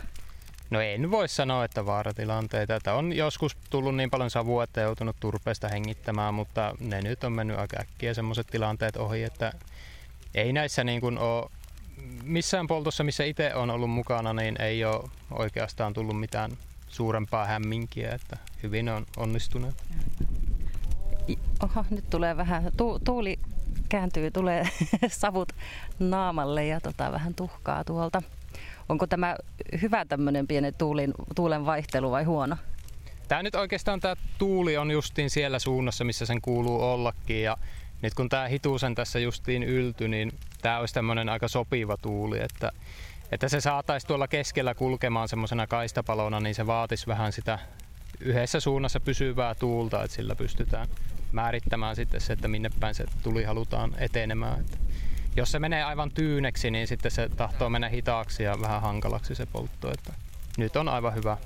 No 0.70 0.80
en 0.80 1.10
voi 1.10 1.28
sanoa, 1.28 1.64
että 1.64 1.86
vaaratilanteita. 1.86 2.76
Että 2.76 2.94
on 2.94 3.12
joskus 3.12 3.56
tullut 3.70 3.96
niin 3.96 4.10
paljon 4.10 4.30
savua, 4.30 4.64
että 4.64 4.80
joutunut 4.80 5.16
turpeesta 5.20 5.68
hengittämään, 5.68 6.34
mutta 6.34 6.74
ne 6.80 7.02
nyt 7.02 7.24
on 7.24 7.32
mennyt 7.32 7.58
aika 7.58 7.76
äkkiä 7.80 8.14
semmoiset 8.14 8.46
tilanteet 8.46 8.96
ohi, 8.96 9.22
että 9.22 9.52
ei 10.34 10.52
näissä 10.52 10.84
niin 10.84 11.00
kuin 11.00 11.18
ole 11.18 11.50
missään 12.22 12.66
poltossa, 12.66 13.04
missä 13.04 13.24
itse 13.24 13.54
on 13.54 13.70
ollut 13.70 13.90
mukana, 13.90 14.32
niin 14.32 14.60
ei 14.60 14.84
ole 14.84 15.10
oikeastaan 15.30 15.92
tullut 15.94 16.20
mitään 16.20 16.50
suurempaa 16.88 17.44
hämminkiä, 17.44 18.12
että 18.14 18.36
hyvin 18.62 18.88
on 18.88 19.06
onnistuneet. 19.16 19.74
Oho, 21.62 21.84
nyt 21.90 22.10
tulee 22.10 22.36
vähän, 22.36 22.72
tu, 22.76 22.98
tuuli 23.04 23.38
kääntyy, 23.88 24.30
tulee 24.30 24.68
savut 25.08 25.52
naamalle 25.98 26.66
ja 26.66 26.80
tota, 26.80 27.12
vähän 27.12 27.34
tuhkaa 27.34 27.84
tuolta. 27.84 28.22
Onko 28.88 29.06
tämä 29.06 29.36
hyvä 29.82 30.04
tämmöinen 30.04 30.46
pieni 30.46 30.72
tuulin, 30.72 31.14
tuulen 31.34 31.66
vaihtelu 31.66 32.10
vai 32.10 32.24
huono? 32.24 32.56
Tämä 33.28 33.42
nyt 33.42 33.54
oikeastaan 33.54 34.00
tämä 34.00 34.14
tuuli 34.38 34.76
on 34.76 34.90
justiin 34.90 35.30
siellä 35.30 35.58
suunnassa, 35.58 36.04
missä 36.04 36.26
sen 36.26 36.40
kuuluu 36.40 36.82
ollakin 36.82 37.42
ja 37.42 37.56
nyt 38.04 38.14
kun 38.14 38.28
tämä 38.28 38.48
hituusen 38.48 38.94
tässä 38.94 39.18
justiin 39.18 39.62
ylty, 39.62 40.08
niin 40.08 40.32
tämä 40.62 40.78
olisi 40.78 40.94
tämmöinen 40.94 41.28
aika 41.28 41.48
sopiva 41.48 41.96
tuuli, 41.96 42.38
että, 42.40 42.72
että 43.32 43.48
se 43.48 43.60
saataisiin 43.60 44.08
tuolla 44.08 44.28
keskellä 44.28 44.74
kulkemaan 44.74 45.28
semmoisena 45.28 45.66
kaistapalona, 45.66 46.40
niin 46.40 46.54
se 46.54 46.66
vaatisi 46.66 47.06
vähän 47.06 47.32
sitä 47.32 47.58
yhdessä 48.20 48.60
suunnassa 48.60 49.00
pysyvää 49.00 49.54
tuulta, 49.54 50.04
että 50.04 50.16
sillä 50.16 50.34
pystytään 50.34 50.88
määrittämään 51.32 51.96
sitten 51.96 52.20
se, 52.20 52.32
että 52.32 52.48
minne 52.48 52.70
päin 52.80 52.94
se 52.94 53.04
tuli 53.22 53.44
halutaan 53.44 53.94
etenemään. 53.98 54.60
Että 54.60 54.76
jos 55.36 55.52
se 55.52 55.58
menee 55.58 55.82
aivan 55.82 56.10
tyyneksi, 56.10 56.70
niin 56.70 56.86
sitten 56.86 57.10
se 57.10 57.28
tahtoo 57.36 57.70
mennä 57.70 57.88
hitaaksi 57.88 58.42
ja 58.42 58.60
vähän 58.60 58.82
hankalaksi 58.82 59.34
se 59.34 59.46
poltto. 59.46 59.90
Että 59.92 60.12
nyt 60.58 60.76
on 60.76 60.88
aivan 60.88 61.14
hyvä. 61.14 61.36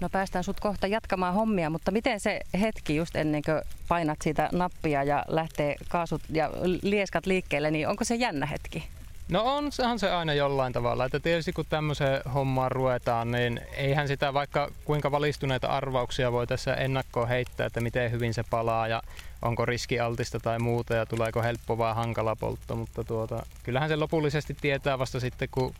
No 0.00 0.08
päästään 0.08 0.44
sut 0.44 0.60
kohta 0.60 0.86
jatkamaan 0.86 1.34
hommia, 1.34 1.70
mutta 1.70 1.90
miten 1.90 2.20
se 2.20 2.40
hetki 2.60 2.96
just 2.96 3.16
ennen 3.16 3.42
kuin 3.42 3.62
painat 3.88 4.18
siitä 4.22 4.48
nappia 4.52 5.02
ja 5.02 5.24
lähtee 5.28 5.76
kaasut 5.88 6.22
ja 6.28 6.50
lieskat 6.82 7.26
liikkeelle, 7.26 7.70
niin 7.70 7.88
onko 7.88 8.04
se 8.04 8.14
jännä 8.14 8.46
hetki? 8.46 8.88
No 9.30 9.42
on 9.56 9.72
sehän 9.72 9.98
se 9.98 10.10
aina 10.10 10.34
jollain 10.34 10.72
tavalla. 10.72 11.04
Että 11.04 11.20
tietysti 11.20 11.52
kun 11.52 11.64
tämmöiseen 11.68 12.22
hommaan 12.34 12.72
ruvetaan, 12.72 13.30
niin 13.30 13.60
eihän 13.74 14.08
sitä 14.08 14.34
vaikka 14.34 14.70
kuinka 14.84 15.10
valistuneita 15.10 15.68
arvauksia 15.68 16.32
voi 16.32 16.46
tässä 16.46 16.74
ennakkoon 16.74 17.28
heittää, 17.28 17.66
että 17.66 17.80
miten 17.80 18.10
hyvin 18.10 18.34
se 18.34 18.44
palaa 18.50 18.88
ja 18.88 19.02
onko 19.42 19.66
riskialtista 19.66 20.40
tai 20.40 20.58
muuta 20.58 20.94
ja 20.94 21.06
tuleeko 21.06 21.42
helppo 21.42 21.78
vai 21.78 21.94
hankala 21.94 22.36
poltto. 22.36 22.76
Mutta 22.76 23.04
tuota, 23.04 23.46
kyllähän 23.62 23.88
se 23.88 23.96
lopullisesti 23.96 24.56
tietää 24.60 24.98
vasta 24.98 25.20
sitten, 25.20 25.48
kun 25.50 25.74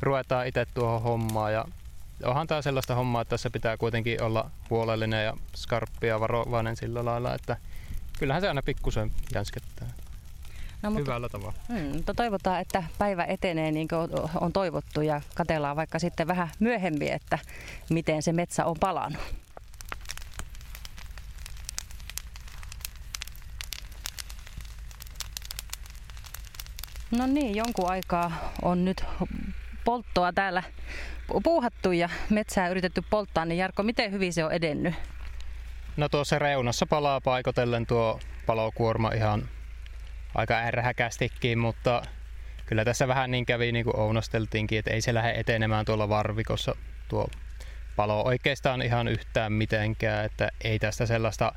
ruvetaan 0.00 0.46
itse 0.46 0.66
tuohon 0.74 1.02
hommaan. 1.02 1.52
Ja 1.52 1.64
onhan 2.22 2.46
tämä 2.46 2.62
sellaista 2.62 2.94
hommaa, 2.94 3.22
että 3.22 3.30
tässä 3.30 3.50
pitää 3.50 3.76
kuitenkin 3.76 4.22
olla 4.22 4.50
huolellinen 4.70 5.24
ja 5.24 5.36
skarppi 5.56 6.06
ja 6.06 6.20
varovainen 6.20 6.76
sillä 6.76 7.04
lailla, 7.04 7.34
että 7.34 7.56
kyllähän 8.18 8.42
se 8.42 8.48
aina 8.48 8.62
pikkusen 8.62 9.10
jänskettää. 9.34 9.88
No, 10.82 10.90
mutta, 10.90 11.04
Hyvällä 11.04 11.28
tavalla. 11.28 11.54
Hmm, 11.68 11.96
mutta 11.96 12.14
toivotaan, 12.14 12.60
että 12.60 12.84
päivä 12.98 13.24
etenee 13.24 13.70
niin 13.72 13.88
kuin 13.88 14.10
on 14.40 14.52
toivottu 14.52 15.00
ja 15.00 15.20
katellaan 15.34 15.76
vaikka 15.76 15.98
sitten 15.98 16.26
vähän 16.26 16.48
myöhemmin, 16.58 17.12
että 17.12 17.38
miten 17.90 18.22
se 18.22 18.32
metsä 18.32 18.64
on 18.64 18.76
palannut. 18.80 19.22
No 27.10 27.26
niin, 27.26 27.54
jonkun 27.54 27.90
aikaa 27.90 28.52
on 28.62 28.84
nyt 28.84 29.04
polttoa 29.84 30.32
täällä 30.32 30.62
puuhattu 31.42 31.92
ja 31.92 32.08
metsää 32.30 32.68
yritetty 32.68 33.02
polttaa, 33.10 33.44
niin 33.44 33.58
Jarkko, 33.58 33.82
miten 33.82 34.12
hyvin 34.12 34.32
se 34.32 34.44
on 34.44 34.52
edennyt? 34.52 34.94
No 35.96 36.08
tuossa 36.08 36.38
reunassa 36.38 36.86
palaa 36.86 37.20
paikotellen 37.20 37.86
tuo 37.86 38.20
palokuorma 38.46 39.12
ihan 39.12 39.48
aika 40.34 40.54
ärhäkästikin, 40.54 41.58
mutta 41.58 42.02
kyllä 42.66 42.84
tässä 42.84 43.08
vähän 43.08 43.30
niin 43.30 43.46
kävi 43.46 43.72
niin 43.72 43.84
kuin 43.84 43.96
ounosteltiinkin, 43.96 44.78
että 44.78 44.90
ei 44.90 45.00
se 45.00 45.14
lähde 45.14 45.30
etenemään 45.30 45.84
tuolla 45.84 46.08
varvikossa 46.08 46.76
tuo 47.08 47.28
palo 47.96 48.22
oikeastaan 48.24 48.82
ihan 48.82 49.08
yhtään 49.08 49.52
mitenkään, 49.52 50.24
että 50.24 50.48
ei 50.64 50.78
tästä 50.78 51.06
sellaista, 51.06 51.52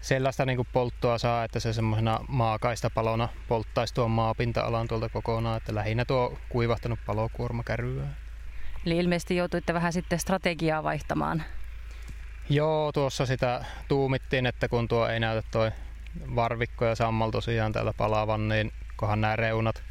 sellaista 0.00 0.46
niin 0.46 0.66
polttoa 0.72 1.18
saa, 1.18 1.44
että 1.44 1.60
se 1.60 1.72
semmoisena 1.72 2.18
maakaista 2.28 2.90
palona 2.90 3.28
polttaisi 3.48 3.94
tuon 3.94 4.10
maapinta-alan 4.10 4.88
tuolta 4.88 5.08
kokonaan, 5.08 5.56
että 5.56 5.74
lähinnä 5.74 6.04
tuo 6.04 6.38
kuivahtanut 6.48 6.98
palokuorma 7.06 7.62
kärryä. 7.62 8.06
Eli 8.86 8.96
ilmeisesti 8.96 9.36
joutuitte 9.36 9.74
vähän 9.74 9.92
sitten 9.92 10.18
strategiaa 10.18 10.82
vaihtamaan. 10.82 11.42
Joo, 12.48 12.92
tuossa 12.92 13.26
sitä 13.26 13.64
tuumittiin, 13.88 14.46
että 14.46 14.68
kun 14.68 14.88
tuo 14.88 15.08
ei 15.08 15.20
näytä 15.20 15.48
toi 15.50 15.70
varvikko 16.34 16.84
ja 16.84 16.94
sammal 16.94 17.30
tosiaan 17.30 17.72
täällä 17.72 17.92
palavan, 17.92 18.48
niin 18.48 18.72
kohan 18.96 19.20
nämä 19.20 19.36
reunat, 19.36 19.82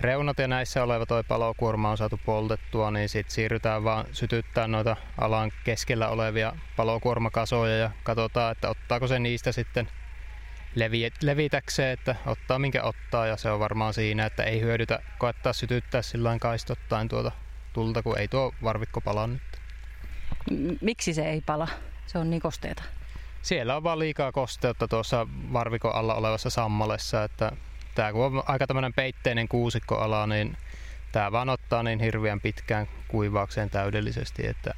reunat 0.00 0.38
ja 0.38 0.48
näissä 0.48 0.82
oleva 0.82 1.06
toi 1.06 1.24
palokuorma 1.24 1.90
on 1.90 1.96
saatu 1.96 2.20
poltettua, 2.26 2.90
niin 2.90 3.08
sitten 3.08 3.34
siirrytään 3.34 3.84
vaan 3.84 4.04
sytyttää 4.12 4.68
noita 4.68 4.96
alan 5.20 5.52
keskellä 5.64 6.08
olevia 6.08 6.56
palokuormakasoja 6.76 7.76
ja 7.76 7.90
katsotaan, 8.02 8.52
että 8.52 8.68
ottaako 8.68 9.06
se 9.06 9.18
niistä 9.18 9.52
sitten 9.52 9.88
levitäkseen, 11.22 11.92
että 11.92 12.16
ottaa 12.26 12.58
minkä 12.58 12.82
ottaa 12.82 13.26
ja 13.26 13.36
se 13.36 13.50
on 13.50 13.60
varmaan 13.60 13.94
siinä, 13.94 14.26
että 14.26 14.42
ei 14.42 14.60
hyödytä 14.60 15.02
koettaa 15.18 15.52
sytyttää 15.52 16.02
sillä 16.02 16.38
kaistottain 16.40 17.08
tuota 17.08 17.32
tulta, 17.72 18.02
kun 18.02 18.18
ei 18.18 18.28
tuo 18.28 18.54
varvikko 18.62 19.00
pala 19.00 19.26
nyt. 19.26 19.42
Miksi 20.80 21.14
se 21.14 21.30
ei 21.30 21.40
pala? 21.40 21.68
Se 22.06 22.18
on 22.18 22.30
niin 22.30 22.42
kosteeta 22.42 22.82
siellä 23.44 23.76
on 23.76 23.82
vaan 23.82 23.98
liikaa 23.98 24.32
kosteutta 24.32 24.88
tuossa 24.88 25.26
varvikon 25.52 25.94
alla 25.94 26.14
olevassa 26.14 26.50
sammalessa, 26.50 27.24
että 27.24 27.52
tämä 27.94 28.12
kun 28.12 28.24
on 28.24 28.42
aika 28.46 28.66
tämmöinen 28.66 28.92
peitteinen 28.92 29.48
kuusikkoala, 29.48 30.26
niin 30.26 30.56
tämä 31.12 31.32
vaan 31.32 31.48
ottaa 31.48 31.82
niin 31.82 32.00
hirveän 32.00 32.40
pitkään 32.40 32.86
kuivaakseen 33.08 33.70
täydellisesti, 33.70 34.46
että 34.46 34.74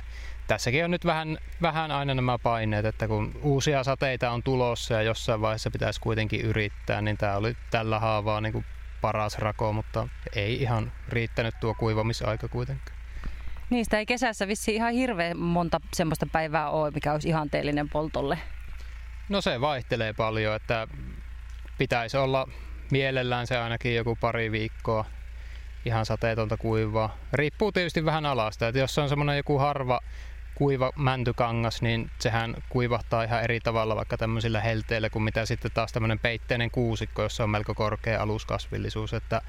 tässäkin 0.46 0.84
on 0.84 0.90
nyt 0.90 1.04
vähän, 1.04 1.38
vähän 1.62 1.90
aina 1.90 2.14
nämä 2.14 2.38
paineet, 2.38 2.86
että 2.86 3.08
kun 3.08 3.32
uusia 3.42 3.84
sateita 3.84 4.30
on 4.30 4.42
tulossa 4.42 4.94
ja 4.94 5.02
jossain 5.02 5.40
vaiheessa 5.40 5.70
pitäisi 5.70 6.00
kuitenkin 6.00 6.40
yrittää, 6.40 7.02
niin 7.02 7.16
tämä 7.16 7.36
oli 7.36 7.56
tällä 7.70 7.98
haavaa 7.98 8.40
niin 8.40 8.52
kuin 8.52 8.64
paras 9.00 9.38
rako, 9.38 9.72
mutta 9.72 10.08
ei 10.34 10.62
ihan 10.62 10.92
riittänyt 11.08 11.54
tuo 11.60 11.74
kuivamisaika 11.74 12.48
kuitenkaan. 12.48 12.96
Niistä 13.70 13.98
ei 13.98 14.06
kesässä 14.06 14.48
vissi 14.48 14.74
ihan 14.74 14.92
hirveän 14.92 15.38
monta 15.38 15.80
semmoista 15.94 16.26
päivää 16.32 16.70
ole, 16.70 16.90
mikä 16.90 17.12
olisi 17.12 17.28
ihanteellinen 17.28 17.88
poltolle. 17.88 18.38
No 19.28 19.40
se 19.40 19.60
vaihtelee 19.60 20.12
paljon, 20.12 20.56
että 20.56 20.88
pitäisi 21.78 22.16
olla 22.16 22.48
mielellään 22.90 23.46
se 23.46 23.56
ainakin 23.56 23.94
joku 23.94 24.18
pari 24.20 24.52
viikkoa 24.52 25.04
ihan 25.84 26.06
sateetonta 26.06 26.56
kuivaa. 26.56 27.16
Riippuu 27.32 27.72
tietysti 27.72 28.04
vähän 28.04 28.26
alasta, 28.26 28.68
että 28.68 28.78
jos 28.78 28.98
on 28.98 29.08
semmoinen 29.08 29.36
joku 29.36 29.58
harva 29.58 30.00
kuiva 30.54 30.92
mäntykangas, 30.96 31.82
niin 31.82 32.10
sehän 32.18 32.54
kuivahtaa 32.68 33.22
ihan 33.22 33.42
eri 33.42 33.60
tavalla 33.60 33.96
vaikka 33.96 34.16
tämmöisillä 34.16 34.60
helteillä 34.60 35.10
kuin 35.10 35.22
mitä 35.22 35.46
sitten 35.46 35.70
taas 35.74 35.92
tämmöinen 35.92 36.18
peitteinen 36.18 36.70
kuusikko, 36.70 37.22
jossa 37.22 37.44
on 37.44 37.50
melko 37.50 37.74
korkea 37.74 38.22
aluskasvillisuus, 38.22 39.14
että 39.14 39.40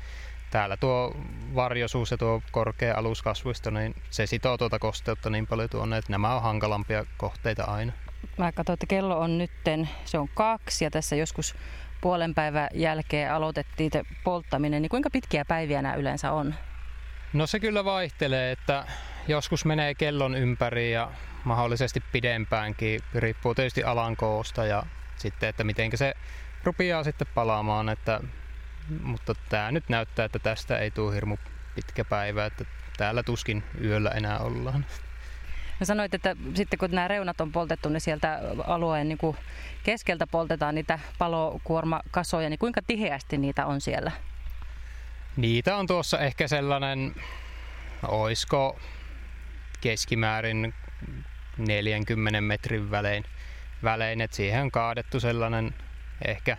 täällä 0.52 0.78
tuo 0.78 1.16
varjosuus 1.56 2.12
ja 2.12 2.18
tuo 2.18 2.42
korkea 2.52 2.98
aluskasvusto, 2.98 3.70
niin 3.70 3.96
se 4.10 4.26
sitoo 4.26 4.58
tuota 4.58 4.80
kosteutta 4.80 5.30
niin 5.30 5.48
paljon 5.48 5.70
tuonne, 5.70 5.98
että 5.98 6.12
nämä 6.12 6.36
on 6.36 6.42
hankalampia 6.42 7.06
kohteita 7.18 7.64
aina. 7.64 7.94
Mä 8.38 8.52
katsoin, 8.52 8.74
että 8.74 8.88
kello 8.88 9.20
on 9.20 9.38
nytten, 9.38 9.90
se 10.06 10.18
on 10.18 10.28
kaksi 10.34 10.86
ja 10.86 10.92
tässä 10.92 11.16
joskus 11.16 11.56
puolen 12.02 12.36
päivän 12.36 12.68
jälkeen 12.74 13.34
aloitettiin 13.34 13.92
polttaminen, 14.24 14.82
niin 14.82 14.90
kuinka 14.90 15.10
pitkiä 15.10 15.46
päiviä 15.46 15.82
nämä 15.82 15.96
yleensä 15.96 16.32
on? 16.32 16.56
No 17.34 17.48
se 17.48 17.60
kyllä 17.60 17.86
vaihtelee, 17.86 18.52
että 18.52 18.86
joskus 19.28 19.66
menee 19.66 19.96
kellon 19.96 20.36
ympäri 20.36 20.92
ja 20.92 21.12
mahdollisesti 21.44 22.04
pidempäänkin. 22.12 23.00
Riippuu 23.16 23.56
tietysti 23.56 23.84
alan 23.84 24.16
koosta 24.16 24.66
ja 24.66 24.84
sitten, 25.16 25.50
että 25.50 25.64
miten 25.64 25.90
se 25.96 26.14
rupeaa 26.64 27.04
sitten 27.04 27.28
palaamaan. 27.34 27.90
Että, 27.90 28.20
mutta 29.04 29.34
tämä 29.50 29.72
nyt 29.72 29.90
näyttää, 29.90 30.26
että 30.26 30.40
tästä 30.40 30.78
ei 30.80 30.92
tule 30.92 31.16
hirmu 31.16 31.38
pitkä 31.76 32.06
päivä, 32.06 32.46
että 32.46 32.66
täällä 32.98 33.24
tuskin 33.24 33.64
yöllä 33.82 34.10
enää 34.10 34.40
ollaan. 34.40 34.86
Ja 35.80 35.86
sanoit, 35.86 36.14
että 36.14 36.36
sitten 36.56 36.80
kun 36.80 36.92
nämä 36.92 37.08
reunat 37.08 37.42
on 37.42 37.52
poltettu, 37.52 37.90
niin 37.90 38.02
sieltä 38.02 38.40
alueen 38.68 39.10
niin 39.10 39.18
kuin 39.18 39.38
keskeltä 39.84 40.28
poltetaan 40.28 40.76
niitä 40.76 41.00
palokuormakasoja, 41.18 42.50
niin 42.50 42.60
kuinka 42.60 42.82
tiheästi 42.88 43.38
niitä 43.38 43.66
on 43.66 43.82
siellä? 43.82 44.12
Niitä 45.38 45.76
on 45.76 45.88
tuossa 45.88 46.20
ehkä 46.20 46.48
sellainen, 46.48 47.16
oisko 48.08 48.80
keskimäärin 49.82 50.74
40 51.58 52.42
metrin 52.42 52.92
välein, 52.92 53.24
välein 53.84 54.22
että 54.22 54.38
siihen 54.38 54.62
on 54.62 54.72
kaadettu 54.72 55.20
sellainen 55.20 55.74
ehkä 56.26 56.58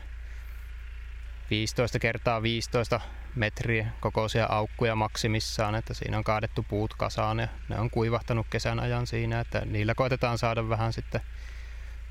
15 1.51 1.99
kertaa 1.99 2.43
15 2.43 3.01
metriä 3.39 3.91
kokoisia 4.01 4.47
aukkuja 4.51 4.97
maksimissaan, 4.97 5.75
että 5.75 5.95
siinä 5.95 6.19
on 6.19 6.25
kaadettu 6.25 6.67
puut 6.69 6.95
kasaan 6.95 7.39
ja 7.39 7.49
ne 7.69 7.81
on 7.81 7.91
kuivahtanut 7.91 8.47
kesän 8.51 8.81
ajan 8.81 9.07
siinä, 9.07 9.41
että 9.41 9.63
niillä 9.65 9.95
koitetaan 9.95 10.39
saada 10.39 10.69
vähän 10.69 10.93
sitten 10.93 11.21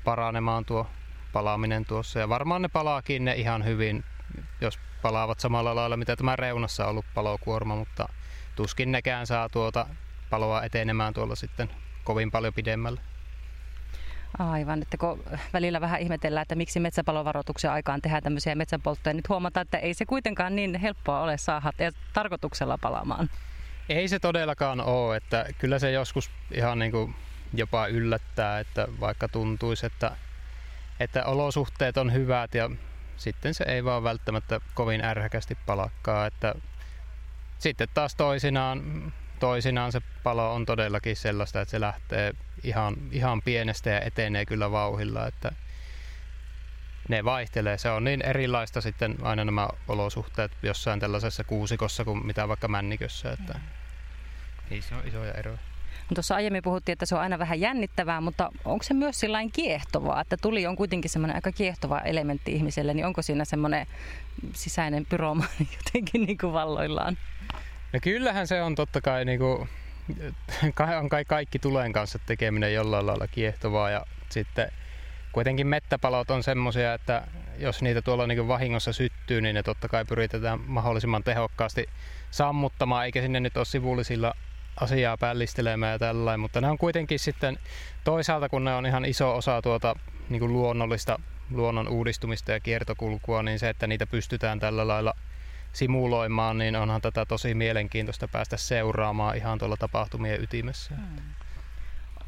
paranemaan 0.04 0.64
tuo 0.64 0.86
palaaminen 1.32 1.84
tuossa. 1.84 2.18
Ja 2.18 2.28
varmaan 2.28 2.62
ne 2.62 2.68
palaakin 2.68 3.24
ne 3.24 3.34
ihan 3.34 3.64
hyvin, 3.64 4.04
jos 4.60 4.78
palaavat 5.02 5.40
samalla 5.40 5.74
lailla, 5.74 5.96
mitä 5.96 6.16
tämä 6.16 6.36
reunassa 6.36 6.84
on 6.84 6.90
ollut 6.90 7.06
palokuorma, 7.14 7.76
mutta 7.76 8.08
tuskin 8.56 8.92
nekään 8.92 9.26
saa 9.26 9.48
tuota 9.48 9.86
paloa 10.30 10.62
etenemään 10.62 11.14
tuolla 11.14 11.34
sitten 11.34 11.70
kovin 12.04 12.30
paljon 12.30 12.54
pidemmälle. 12.54 13.00
Aivan, 14.38 14.82
että 14.82 14.96
kun 14.96 15.22
välillä 15.52 15.80
vähän 15.80 16.00
ihmetellään, 16.00 16.42
että 16.42 16.54
miksi 16.54 16.80
metsäpalovaroituksen 16.80 17.70
aikaan 17.70 18.02
tehdään 18.02 18.22
tämmöisiä 18.22 18.54
metsäpolttoja, 18.54 19.14
niin 19.14 19.24
huomataan, 19.28 19.62
että 19.62 19.78
ei 19.78 19.94
se 19.94 20.06
kuitenkaan 20.06 20.56
niin 20.56 20.74
helppoa 20.74 21.20
ole 21.20 21.38
saada 21.38 21.72
tarkoituksella 22.12 22.78
palaamaan. 22.78 23.30
Ei 23.88 24.08
se 24.08 24.18
todellakaan 24.18 24.80
ole, 24.80 25.16
että 25.16 25.46
kyllä 25.58 25.78
se 25.78 25.90
joskus 25.90 26.30
ihan 26.54 26.78
niin 26.78 26.92
kuin 26.92 27.14
jopa 27.54 27.86
yllättää, 27.86 28.58
että 28.58 28.88
vaikka 29.00 29.28
tuntuisi, 29.28 29.86
että, 29.86 30.16
että 31.00 31.24
olosuhteet 31.24 31.96
on 31.96 32.12
hyvät 32.12 32.54
ja 32.54 32.70
sitten 33.16 33.54
se 33.54 33.64
ei 33.64 33.84
vaan 33.84 34.02
välttämättä 34.02 34.60
kovin 34.74 35.04
ärhäkästi 35.04 35.58
palakkaa, 35.66 36.26
että 36.26 36.54
sitten 37.58 37.88
taas 37.94 38.14
toisinaan 38.14 39.12
toisinaan 39.38 39.92
se 39.92 40.00
palo 40.22 40.54
on 40.54 40.66
todellakin 40.66 41.16
sellaista, 41.16 41.60
että 41.60 41.70
se 41.70 41.80
lähtee 41.80 42.32
ihan, 42.64 42.96
ihan 43.12 43.42
pienestä 43.42 43.90
ja 43.90 44.00
etenee 44.00 44.46
kyllä 44.46 44.70
vauhilla, 44.70 45.26
että 45.26 45.52
ne 47.08 47.24
vaihtelee. 47.24 47.78
Se 47.78 47.90
on 47.90 48.04
niin 48.04 48.22
erilaista 48.22 48.80
sitten 48.80 49.16
aina 49.22 49.44
nämä 49.44 49.68
olosuhteet 49.88 50.52
jossain 50.62 51.00
tällaisessa 51.00 51.44
kuusikossa 51.44 52.04
kuin 52.04 52.26
mitä 52.26 52.48
vaikka 52.48 52.68
männikössä, 52.68 53.32
että 53.32 53.60
niissä 54.70 54.96
on 54.96 55.08
isoja 55.08 55.32
eroja. 55.32 55.58
No 56.10 56.14
tuossa 56.14 56.34
aiemmin 56.34 56.62
puhuttiin, 56.62 56.92
että 56.92 57.06
se 57.06 57.14
on 57.14 57.20
aina 57.20 57.38
vähän 57.38 57.60
jännittävää, 57.60 58.20
mutta 58.20 58.50
onko 58.64 58.82
se 58.82 58.94
myös 58.94 59.20
sellainen 59.20 59.52
kiehtovaa, 59.52 60.20
että 60.20 60.36
tuli 60.36 60.66
on 60.66 60.76
kuitenkin 60.76 61.10
semmoinen 61.10 61.36
aika 61.36 61.52
kiehtova 61.52 62.00
elementti 62.00 62.52
ihmiselle, 62.52 62.94
niin 62.94 63.06
onko 63.06 63.22
siinä 63.22 63.44
semmoinen 63.44 63.86
sisäinen 64.52 65.06
pyromaani 65.06 65.68
jotenkin 65.84 66.22
niin 66.22 66.38
kuin 66.38 66.52
valloillaan? 66.52 67.18
No 67.92 67.98
kyllähän 68.02 68.46
se 68.46 68.62
on 68.62 68.74
totta 68.74 69.00
kai 69.00 69.24
niinku, 69.24 69.68
on 70.98 71.08
kai 71.08 71.24
kaikki 71.24 71.58
tulen 71.58 71.92
kanssa 71.92 72.18
tekeminen 72.26 72.74
jollain 72.74 73.06
lailla 73.06 73.26
kiehtovaa 73.26 73.90
ja 73.90 74.04
sitten 74.28 74.72
kuitenkin 75.32 75.66
mettäpalot 75.66 76.30
on 76.30 76.42
semmoisia, 76.42 76.94
että 76.94 77.26
jos 77.58 77.82
niitä 77.82 78.02
tuolla 78.02 78.26
niin 78.26 78.48
vahingossa 78.48 78.92
syttyy, 78.92 79.40
niin 79.40 79.54
ne 79.54 79.62
totta 79.62 79.88
kai 79.88 80.04
pyritetään 80.04 80.60
mahdollisimman 80.60 81.24
tehokkaasti 81.24 81.86
sammuttamaan, 82.30 83.04
eikä 83.04 83.22
sinne 83.22 83.40
nyt 83.40 83.56
ole 83.56 83.64
sivullisilla 83.64 84.34
asiaa 84.80 85.16
pällistelemään 85.16 85.92
ja 85.92 85.98
tällainen, 85.98 86.40
mutta 86.40 86.60
ne 86.60 86.70
on 86.70 86.78
kuitenkin 86.78 87.18
sitten 87.18 87.58
toisaalta, 88.04 88.48
kun 88.48 88.64
ne 88.64 88.74
on 88.74 88.86
ihan 88.86 89.04
iso 89.04 89.36
osa 89.36 89.62
tuota 89.62 89.94
niin 90.28 90.40
kuin 90.40 90.52
luonnollista 90.52 91.20
luonnon 91.50 91.88
uudistumista 91.88 92.52
ja 92.52 92.60
kiertokulkua, 92.60 93.42
niin 93.42 93.58
se, 93.58 93.68
että 93.68 93.86
niitä 93.86 94.06
pystytään 94.06 94.60
tällä 94.60 94.88
lailla 94.88 95.14
simuloimaan, 95.72 96.58
niin 96.58 96.76
onhan 96.76 97.00
tätä 97.00 97.26
tosi 97.26 97.54
mielenkiintoista 97.54 98.28
päästä 98.28 98.56
seuraamaan 98.56 99.36
ihan 99.36 99.58
tuolla 99.58 99.76
tapahtumien 99.76 100.42
ytimessä. 100.42 100.94
Hmm. 100.94 101.34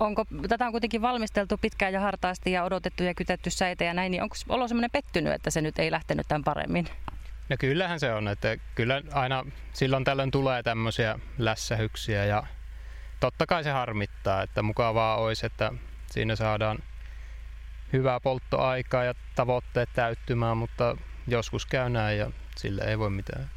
Onko, 0.01 0.25
tätä 0.49 0.67
on 0.67 0.73
kuitenkin 0.73 1.03
valmisteltu 1.03 1.59
pitkään 1.59 1.93
ja 1.93 2.01
hartaasti 2.01 2.53
ja 2.53 2.65
odotettu 2.65 3.03
ja 3.03 3.15
kytetty 3.15 3.51
säitä 3.51 3.85
ja 3.85 3.95
näin, 3.95 4.11
niin 4.11 4.23
onko 4.23 4.37
olo 4.49 4.69
semmoinen 4.69 4.91
pettynyt, 4.91 5.33
että 5.33 5.51
se 5.51 5.61
nyt 5.61 5.79
ei 5.79 5.91
lähtenyt 5.91 6.29
tämän 6.29 6.45
paremmin? 6.45 6.87
No 7.49 7.57
kyllähän 7.59 8.01
se 8.01 8.15
on, 8.15 8.29
että 8.29 8.57
kyllä 8.75 9.03
aina 9.13 9.45
silloin 9.73 10.05
tällöin 10.05 10.31
tulee 10.31 10.63
tämmöisiä 10.63 11.19
lässähyksiä 11.39 12.25
ja 12.25 12.43
totta 13.21 13.47
kai 13.47 13.65
se 13.65 13.71
harmittaa, 13.71 14.43
että 14.43 14.63
mukavaa 14.63 15.17
olisi, 15.17 15.47
että 15.47 15.73
siinä 16.11 16.37
saadaan 16.37 16.79
hyvää 17.93 18.21
polttoaikaa 18.21 19.05
ja 19.05 19.15
tavoitteet 19.35 19.89
täyttymään, 19.95 20.57
mutta 20.57 20.97
joskus 21.27 21.67
käy 21.67 21.89
näin 21.89 22.19
ja 22.19 22.31
sille 22.61 22.83
ei 22.83 22.99
voi 22.99 23.11
mitään. 23.11 23.51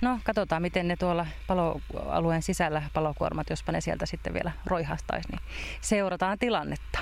No, 0.00 0.18
katsotaan 0.24 0.62
miten 0.62 0.88
ne 0.88 0.96
tuolla 0.96 1.26
paloalueen 1.46 2.42
sisällä 2.42 2.82
palokuormat, 2.92 3.50
jospa 3.50 3.72
ne 3.72 3.80
sieltä 3.80 4.06
sitten 4.06 4.34
vielä 4.34 4.52
roihastaisi, 4.66 5.28
niin 5.30 5.40
seurataan 5.80 6.38
tilannetta. 6.38 6.98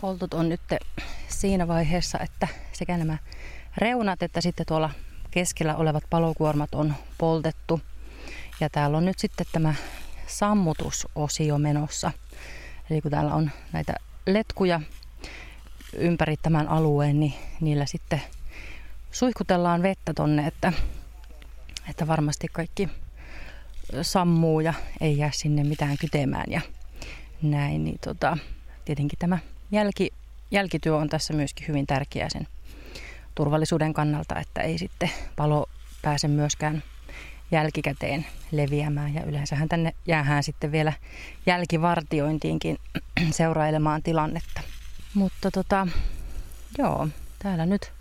Poltot 0.00 0.34
on 0.34 0.48
nyt 0.48 0.60
siinä 1.28 1.68
vaiheessa, 1.68 2.18
että 2.18 2.48
sekä 2.72 2.96
nämä 2.96 3.18
reunat 3.76 4.22
että 4.22 4.40
sitten 4.40 4.66
tuolla 4.66 4.90
keskellä 5.30 5.76
olevat 5.76 6.04
palokuormat 6.10 6.74
on 6.74 6.94
poltettu. 7.18 7.80
Ja 8.60 8.70
täällä 8.70 8.96
on 8.96 9.04
nyt 9.04 9.18
sitten 9.18 9.46
tämä 9.52 9.74
sammutusosio 10.26 11.58
menossa. 11.58 12.10
Eli 12.90 13.00
kun 13.00 13.10
täällä 13.10 13.34
on 13.34 13.50
näitä 13.72 13.94
letkuja 14.26 14.80
ympäri 15.92 16.36
tämän 16.36 16.68
alueen, 16.68 17.20
niin 17.20 17.34
niillä 17.60 17.86
sitten 17.86 18.22
suihkutellaan 19.10 19.82
vettä 19.82 20.14
tonne, 20.14 20.46
että, 20.46 20.72
että 21.90 22.06
varmasti 22.06 22.46
kaikki 22.52 22.88
sammuu 24.02 24.60
ja 24.60 24.74
ei 25.00 25.18
jää 25.18 25.30
sinne 25.32 25.64
mitään 25.64 25.96
kytemään 26.00 26.46
ja 26.48 26.60
näin. 27.42 27.84
Niin 27.84 27.98
tota, 28.04 28.38
tietenkin 28.84 29.18
tämä 29.18 29.38
jälki, 29.72 30.10
jälkityö 30.50 30.96
on 30.96 31.08
tässä 31.08 31.34
myöskin 31.34 31.68
hyvin 31.68 31.86
tärkeä 31.86 32.28
sen 32.28 32.46
turvallisuuden 33.34 33.94
kannalta, 33.94 34.40
että 34.40 34.60
ei 34.60 34.78
sitten 34.78 35.10
palo 35.36 35.66
pääse 36.02 36.28
myöskään 36.28 36.82
jälkikäteen 37.50 38.26
leviämään 38.50 39.14
ja 39.14 39.24
yleensähän 39.24 39.68
tänne 39.68 39.94
jäähän 40.06 40.42
sitten 40.42 40.72
vielä 40.72 40.92
jälkivartiointiinkin 41.46 42.78
seurailemaan 43.30 44.02
tilannetta. 44.02 44.60
Mutta 45.14 45.50
tota, 45.50 45.88
joo, 46.78 47.08
täällä 47.38 47.66
nyt 47.66 47.92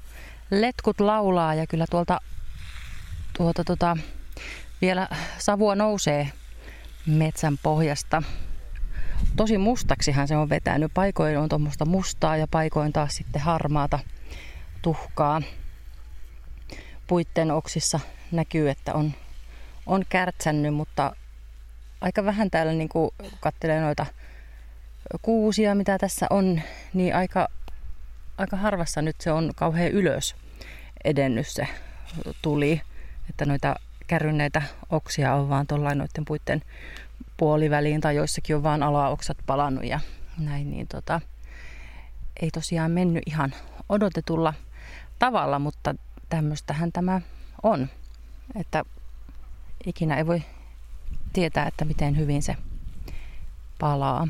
letkut 0.52 1.00
laulaa 1.00 1.54
ja 1.54 1.68
kyllä 1.68 1.86
tuolta 1.90 2.22
tuota, 3.38 3.64
tuota, 3.64 3.98
vielä 4.82 5.08
savua 5.38 5.76
nousee 5.76 6.32
metsän 7.06 7.58
pohjasta. 7.64 8.24
Tosi 9.36 9.58
mustaksihan 9.58 10.28
se 10.28 10.38
on 10.38 10.50
vetänyt. 10.50 10.92
Paikoin 10.94 11.38
on 11.38 11.50
tuommoista 11.50 11.86
mustaa 11.86 12.38
ja 12.38 12.48
paikoin 12.48 12.94
taas 12.94 13.16
sitten 13.16 13.42
harmaata 13.42 14.00
tuhkaa. 14.82 15.42
Puitten 17.08 17.52
oksissa 17.52 18.00
näkyy, 18.32 18.70
että 18.70 18.94
on 18.94 19.14
on 19.88 20.06
kärtsännyt, 20.10 20.74
mutta 20.74 21.16
aika 22.02 22.26
vähän 22.26 22.52
täällä 22.52 22.74
niin 22.74 22.90
kuin 22.90 23.12
katselee 23.40 23.82
noita 23.82 24.06
kuusia, 25.22 25.76
mitä 25.76 25.98
tässä 25.98 26.28
on, 26.30 26.62
niin 26.94 27.16
aika, 27.16 27.48
aika 28.38 28.58
harvassa 28.58 29.02
nyt 29.02 29.22
se 29.22 29.32
on 29.32 29.52
kauhean 29.56 29.92
ylös 29.92 30.36
edennyt 31.04 31.48
se 31.48 31.68
tuli, 32.42 32.82
että 33.30 33.46
noita 33.46 33.76
kärrynneitä 34.08 34.62
oksia 34.90 35.34
on 35.34 35.50
vaan 35.50 35.68
tuollain 35.68 35.98
noiden 35.98 36.26
puitten 36.26 36.62
puoliväliin 37.38 38.02
tai 38.02 38.16
joissakin 38.16 38.56
on 38.56 38.64
vaan 38.64 38.84
alaoksat 38.84 39.38
palannut 39.46 39.86
ja 39.86 40.00
näin, 40.38 40.72
niin 40.72 40.88
tota, 40.88 41.22
ei 42.42 42.52
tosiaan 42.52 42.92
mennyt 42.92 43.24
ihan 43.26 43.54
odotetulla 43.90 44.54
tavalla, 45.20 45.60
mutta 45.60 45.96
tämmöistähän 46.30 46.92
tämä 46.92 47.22
on, 47.64 47.88
että 48.56 48.86
ikinä 49.86 50.18
ei 50.18 50.28
voi 50.28 50.42
tietää, 51.34 51.68
että 51.68 51.86
miten 51.86 52.18
hyvin 52.18 52.44
se 52.44 52.56
palaa. 53.80 54.28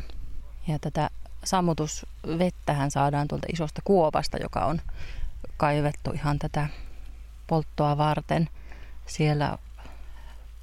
Ja 0.68 0.80
tätä 0.80 1.10
sammutusvettähän 1.44 2.92
saadaan 2.92 3.28
tuolta 3.28 3.48
isosta 3.54 3.82
kuopasta, 3.84 4.38
joka 4.38 4.66
on 4.66 4.82
kaivettu 5.58 6.12
ihan 6.12 6.40
tätä 6.40 6.68
polttoa 7.48 7.98
varten. 7.98 8.50
Siellä 9.06 9.58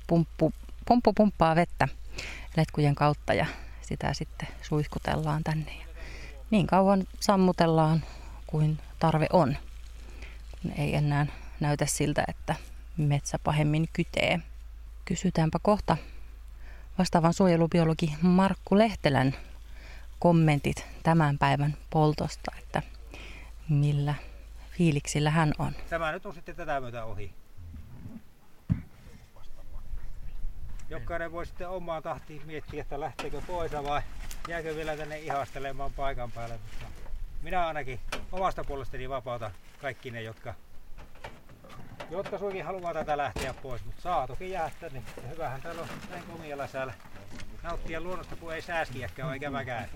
pumppu, 0.07 0.53
pumppu 0.87 1.13
pumppaa 1.13 1.57
vettä 1.57 1.89
letkujen 2.57 2.95
kautta 2.95 3.35
ja 3.35 3.47
sitä 3.83 4.15
sitten 4.15 4.49
suihkutellaan 4.63 5.45
tänne. 5.45 5.73
Ja 5.81 5.87
niin 6.51 6.67
kauan 6.67 7.05
sammutellaan 7.21 8.05
kuin 8.47 8.79
tarve 8.99 9.27
on, 9.33 9.57
ei 10.77 10.95
enää 10.95 11.27
näytä 11.61 11.87
siltä, 11.87 12.25
että 12.29 12.55
metsä 12.97 13.39
pahemmin 13.39 13.89
kytee. 13.93 14.41
Kysytäänpä 15.05 15.59
kohta 15.63 15.97
vastaavan 16.99 17.35
suojelubiologi 17.35 18.15
Markku 18.23 18.79
Lehtelän 18.79 19.35
kommentit 20.19 20.87
tämän 21.03 21.39
päivän 21.39 21.77
poltosta, 21.91 22.53
että 22.59 22.83
millä 23.69 24.15
fiiliksillä 24.71 25.31
hän 25.31 25.53
on. 25.59 25.73
Tämä 25.91 26.13
nyt 26.13 26.27
on 26.27 26.35
sitten 26.35 26.57
tätä 26.57 26.81
myötä 26.81 27.05
ohi. 27.05 27.35
Jokainen 30.89 31.33
voi 31.33 31.47
sitten 31.47 31.69
omaan 31.69 32.03
tahtiin 32.03 32.43
miettiä, 32.47 32.81
että 32.83 33.01
lähteekö 33.01 33.41
pois 33.47 33.73
vai 33.73 34.03
jääkö 34.49 34.77
vielä 34.77 34.97
tänne 34.97 35.19
ihastelemaan 35.19 35.93
paikan 35.93 36.33
päälle. 36.33 36.59
Minä 37.43 37.67
ainakin 37.67 38.01
omasta 38.33 38.65
puolestani 38.65 39.09
vapautan 39.09 39.51
kaikki 39.81 40.11
ne, 40.11 40.23
jotka, 40.23 40.55
jotka 42.15 42.39
suinkin 42.39 42.65
haluaa 42.65 42.95
tätä 42.95 43.17
lähteä 43.17 43.55
pois. 43.63 43.85
Mutta 43.85 44.03
saa 44.03 44.27
toki 44.27 44.51
jäädä 44.51 44.73
tänne. 44.81 45.03
Ja 45.23 45.29
hyvähän 45.29 45.63
täällä 45.63 45.83
on 45.83 45.89
näin 46.11 46.25
komialla 46.33 46.67
säällä 46.67 46.95
nauttia 47.63 48.01
luonnosta, 48.01 48.37
kun 48.37 48.55
ei 48.55 48.63
sääskiäkään 48.63 49.29
ole 49.29 49.37
ikäväkään. 49.37 49.89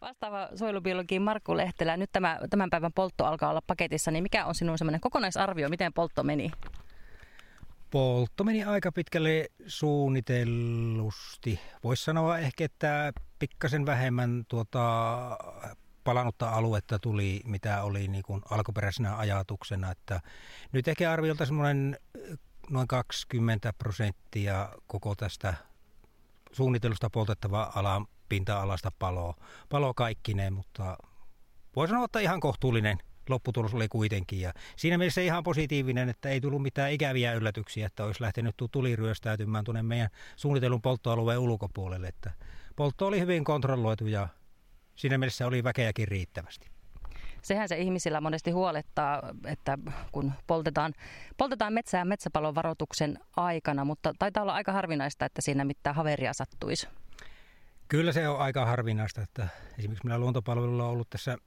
Vastaava 0.00 0.48
suojelubiologi 0.54 1.18
Markku 1.18 1.56
Lehtelä, 1.56 1.96
nyt 1.96 2.10
tämä, 2.12 2.38
tämän 2.50 2.70
päivän 2.70 2.92
poltto 2.92 3.24
alkaa 3.24 3.50
olla 3.50 3.62
paketissa, 3.66 4.10
niin 4.10 4.22
mikä 4.22 4.46
on 4.46 4.54
sinun 4.54 4.78
semmoinen 4.78 5.00
kokonaisarvio, 5.00 5.68
miten 5.68 5.92
poltto 5.92 6.22
meni? 6.22 6.50
Poltto 7.90 8.44
meni 8.44 8.64
aika 8.64 8.92
pitkälle 8.92 9.46
suunnitellusti. 9.66 11.60
Voisi 11.84 12.04
sanoa 12.04 12.38
ehkä, 12.38 12.64
että 12.64 13.12
pikkasen 13.38 13.86
vähemmän 13.86 14.44
tuota 14.48 15.38
palannutta 16.08 16.50
aluetta 16.50 16.98
tuli, 16.98 17.40
mitä 17.44 17.82
oli 17.82 18.08
niin 18.08 18.22
kuin 18.22 18.42
alkuperäisenä 18.50 19.16
ajatuksena. 19.16 19.90
Että 19.90 20.20
nyt 20.72 20.88
ehkä 20.88 21.12
arviolta 21.12 21.46
semmoinen 21.46 21.98
noin 22.70 22.88
20 22.88 23.72
prosenttia 23.72 24.68
koko 24.86 25.14
tästä 25.14 25.54
suunnitelusta 26.52 27.10
poltettava 27.10 27.72
alan 27.74 28.06
pinta-alasta 28.28 28.92
palo, 28.98 29.34
palo 29.68 29.94
kaikkineen, 29.94 30.52
mutta 30.52 30.96
voi 31.76 31.88
sanoa, 31.88 32.04
että 32.04 32.20
ihan 32.20 32.40
kohtuullinen 32.40 32.98
lopputulos 33.28 33.74
oli 33.74 33.88
kuitenkin. 33.88 34.40
Ja 34.40 34.52
siinä 34.76 34.98
mielessä 34.98 35.20
ihan 35.20 35.44
positiivinen, 35.44 36.08
että 36.08 36.28
ei 36.28 36.40
tullut 36.40 36.62
mitään 36.62 36.92
ikäviä 36.92 37.34
yllätyksiä, 37.34 37.86
että 37.86 38.04
olisi 38.04 38.22
lähtenyt 38.22 38.54
tuli 38.70 38.96
ryöstäytymään 38.96 39.64
tuonne 39.64 39.82
meidän 39.82 40.08
suunnitelun 40.36 40.82
polttoalueen 40.82 41.38
ulkopuolelle. 41.38 42.08
Että 42.08 42.30
poltto 42.76 43.06
oli 43.06 43.20
hyvin 43.20 43.44
kontrolloitu 43.44 44.06
ja 44.06 44.28
siinä 44.98 45.18
mielessä 45.18 45.46
oli 45.46 45.64
väkeäkin 45.64 46.08
riittävästi. 46.08 46.70
Sehän 47.42 47.68
se 47.68 47.78
ihmisillä 47.78 48.20
monesti 48.20 48.50
huolettaa, 48.50 49.22
että 49.44 49.78
kun 50.12 50.32
poltetaan, 50.46 50.94
poltetaan 51.36 51.72
metsää 51.72 52.04
metsäpalon 52.04 52.54
varoituksen 52.54 53.18
aikana, 53.36 53.84
mutta 53.84 54.12
taitaa 54.18 54.42
olla 54.42 54.54
aika 54.54 54.72
harvinaista, 54.72 55.24
että 55.26 55.42
siinä 55.42 55.64
mitään 55.64 55.96
haveria 55.96 56.32
sattuisi. 56.32 56.88
Kyllä 57.88 58.12
se 58.12 58.28
on 58.28 58.38
aika 58.38 58.66
harvinaista, 58.66 59.22
että 59.22 59.48
esimerkiksi 59.78 60.06
meillä 60.06 60.18
luontopalvelulla 60.18 60.84
on 60.84 60.90
ollut 60.90 61.10
tässä 61.10 61.38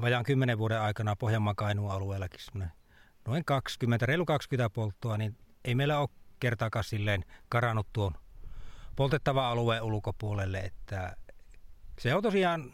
vajaan 0.00 0.24
10 0.24 0.58
vuoden 0.58 0.80
aikana 0.80 1.16
Pohjanmaan 1.16 1.56
Kainuun 1.56 1.90
alueellakin 1.90 2.40
noin 3.26 3.44
20, 3.44 4.06
reilu 4.06 4.26
20 4.26 4.74
polttoa, 4.74 5.16
niin 5.16 5.36
ei 5.64 5.74
meillä 5.74 5.98
ole 5.98 6.08
kertaakaan 6.40 6.84
silleen 6.84 7.24
karannut 7.48 7.86
tuon 7.92 8.12
poltettava 8.96 9.50
alueen 9.50 9.82
ulkopuolelle, 9.82 10.58
että 10.58 11.16
se 11.98 12.14
on 12.14 12.22
tosiaan 12.22 12.72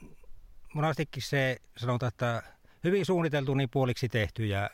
monastikin 0.75 1.23
se, 1.23 1.57
sanotaan, 1.77 2.09
että 2.09 2.43
hyvin 2.85 3.07
suunniteltu 3.07 3.55
niin 3.55 3.71
puoliksi 3.71 4.09
tehty 4.09 4.47
ja 4.47 4.71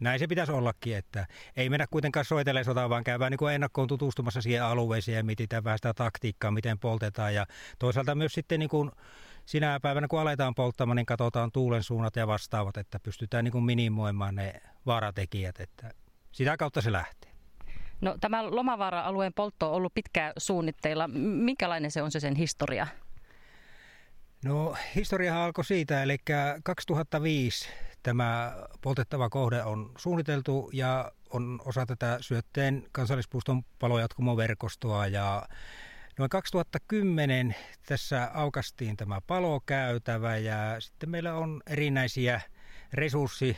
näin 0.00 0.18
se 0.18 0.26
pitäisi 0.26 0.52
ollakin, 0.52 0.96
että 0.96 1.26
ei 1.56 1.70
mennä 1.70 1.86
kuitenkaan 1.90 2.24
soitellen 2.24 2.64
sotaan, 2.64 2.90
vaan 2.90 3.04
käydään 3.04 3.32
niin 3.32 3.52
ennakkoon 3.52 3.88
tutustumassa 3.88 4.42
siihen 4.42 4.64
alueeseen 4.64 5.16
ja 5.16 5.24
mietitään 5.24 5.64
vähän 5.64 5.78
sitä 5.78 5.94
taktiikkaa, 5.94 6.50
miten 6.50 6.78
poltetaan. 6.78 7.34
Ja 7.34 7.46
toisaalta 7.78 8.14
myös 8.14 8.32
sitten 8.32 8.58
niin 8.58 8.68
kuin 8.68 8.90
sinä 9.46 9.80
päivänä, 9.80 10.08
kun 10.08 10.20
aletaan 10.20 10.54
polttamaan, 10.54 10.96
niin 10.96 11.06
katsotaan 11.06 11.52
tuulen 11.52 11.82
suunnat 11.82 12.16
ja 12.16 12.26
vastaavat, 12.26 12.76
että 12.76 13.00
pystytään 13.00 13.44
niin 13.44 13.52
kuin 13.52 13.64
minimoimaan 13.64 14.34
ne 14.34 14.54
vaaratekijät, 14.86 15.60
että 15.60 15.90
sitä 16.32 16.56
kautta 16.56 16.80
se 16.80 16.92
lähtee. 16.92 17.30
No, 18.00 18.16
tämä 18.20 18.50
Lomavaara-alueen 18.50 19.32
poltto 19.34 19.68
on 19.68 19.74
ollut 19.74 19.94
pitkään 19.94 20.32
suunnitteilla. 20.38 21.08
Minkälainen 21.08 21.90
se 21.90 22.02
on 22.02 22.10
se 22.10 22.20
sen 22.20 22.36
historia? 22.36 22.86
No 24.44 24.76
historia 24.94 25.44
alkoi 25.44 25.64
siitä, 25.64 26.02
eli 26.02 26.16
2005 26.62 27.68
tämä 28.02 28.56
poltettava 28.80 29.30
kohde 29.30 29.62
on 29.62 29.92
suunniteltu 29.98 30.70
ja 30.72 31.12
on 31.30 31.60
osa 31.64 31.86
tätä 31.86 32.18
Syötteen 32.20 32.86
kansallispuiston 32.92 33.62
palojatkumoverkostoa. 33.78 35.06
Ja 35.06 35.48
Noin 36.18 36.30
2010 36.30 37.54
tässä 37.86 38.30
aukastiin 38.34 38.96
tämä 38.96 39.20
palokäytävä 39.26 40.36
ja 40.36 40.80
sitten 40.80 41.10
meillä 41.10 41.34
on 41.34 41.62
erinäisiä 41.66 42.40
resurssi, 42.92 43.56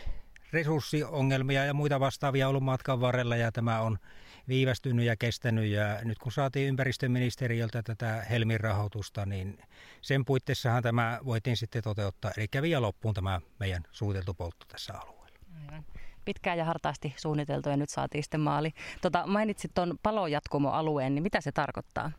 resurssiongelmia 0.52 1.64
ja 1.64 1.74
muita 1.74 2.00
vastaavia 2.00 2.48
ollut 2.48 2.62
matkan 2.62 3.00
varrella 3.00 3.36
ja 3.36 3.52
tämä 3.52 3.80
on 3.80 3.98
viivästynyt 4.48 5.06
ja 5.06 5.16
kestänyt 5.16 5.66
ja 5.66 5.98
nyt 6.02 6.18
kun 6.18 6.32
saatiin 6.32 6.68
ympäristöministeriöltä 6.68 7.82
tätä 7.82 8.26
Helmin 8.30 8.60
rahoitusta, 8.60 9.26
niin 9.26 9.58
sen 10.02 10.24
puitteissahan 10.24 10.82
tämä 10.82 11.18
voitiin 11.24 11.56
sitten 11.56 11.82
toteuttaa. 11.82 12.30
Eli 12.36 12.48
kävi 12.48 12.70
ja 12.70 12.82
loppuun 12.82 13.14
tämä 13.14 13.40
meidän 13.58 13.82
suunniteltu 13.92 14.34
poltto 14.34 14.66
tässä 14.68 14.94
alueella. 14.94 15.38
Aivan. 15.66 15.84
Pitkään 16.24 16.58
ja 16.58 16.64
hartaasti 16.64 17.14
suunniteltu 17.16 17.68
ja 17.68 17.76
nyt 17.76 17.90
saatiin 17.90 18.22
sitten 18.24 18.40
maali. 18.40 18.72
Tota, 19.00 19.26
mainitsit 19.26 19.74
tuon 19.74 19.98
palojatkumoalueen, 20.02 21.14
niin 21.14 21.22
mitä 21.22 21.40
se 21.40 21.52
tarkoittaa? 21.52 22.12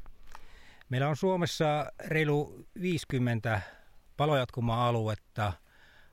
Meillä 0.89 1.09
on 1.09 1.15
Suomessa 1.15 1.91
reilu 2.05 2.67
50 2.81 3.61
palojatkuma-aluetta 4.17 5.53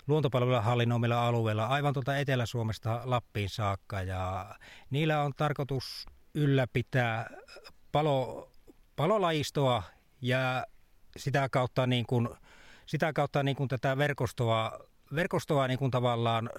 luontopalvelujen 0.07 0.62
hallinnoimilla 0.62 1.27
alueilla 1.27 1.67
aivan 1.67 1.93
tuolta 1.93 2.17
Etelä-Suomesta 2.17 3.01
Lappiin 3.05 3.49
saakka 3.49 4.03
ja 4.03 4.55
niillä 4.90 5.23
on 5.23 5.33
tarkoitus 5.37 6.07
ylläpitää 6.35 7.31
palo, 7.93 8.51
palolajistoa 8.97 9.83
ja 10.21 10.67
sitä 11.17 11.49
kautta, 11.49 11.87
niin 11.87 12.07
kuin, 12.07 12.29
sitä 12.87 13.12
kautta 13.12 13.43
niin 13.43 13.57
kuin 13.57 13.69
tätä 13.69 13.99
verkostoa, 13.99 14.79
verkostoa 15.14 15.69
niin 15.69 15.79
kuin 15.79 15.90
tavallaan 15.90 16.51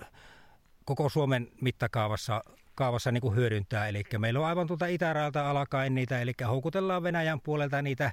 koko 0.85 1.09
Suomen 1.09 1.47
mittakaavassa 1.61 2.43
kaavassa 2.75 3.11
niin 3.11 3.21
kuin 3.21 3.35
hyödyntää. 3.35 3.87
Eli 3.87 4.03
meillä 4.17 4.39
on 4.39 4.45
aivan 4.45 4.67
tuolta 4.67 4.85
itärajalta 4.85 5.49
alkaen 5.49 5.95
niitä, 5.95 6.21
eli 6.21 6.31
houkutellaan 6.47 7.03
Venäjän 7.03 7.41
puolelta 7.41 7.81
niitä, 7.81 8.11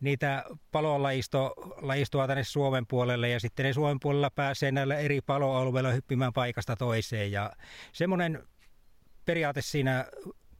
niitä 0.00 0.44
palolajistoa 0.72 2.26
tänne 2.26 2.44
Suomen 2.44 2.86
puolelle 2.86 3.28
ja 3.28 3.40
sitten 3.40 3.66
ne 3.66 3.72
Suomen 3.72 4.00
puolella 4.00 4.30
pääsee 4.30 4.72
näillä 4.72 4.96
eri 4.96 5.20
paloalueilla 5.20 5.92
hyppimään 5.92 6.32
paikasta 6.32 6.76
toiseen. 6.76 7.32
Ja 7.32 7.52
semmoinen 7.92 8.44
periaate 9.24 9.62
siinä 9.62 10.06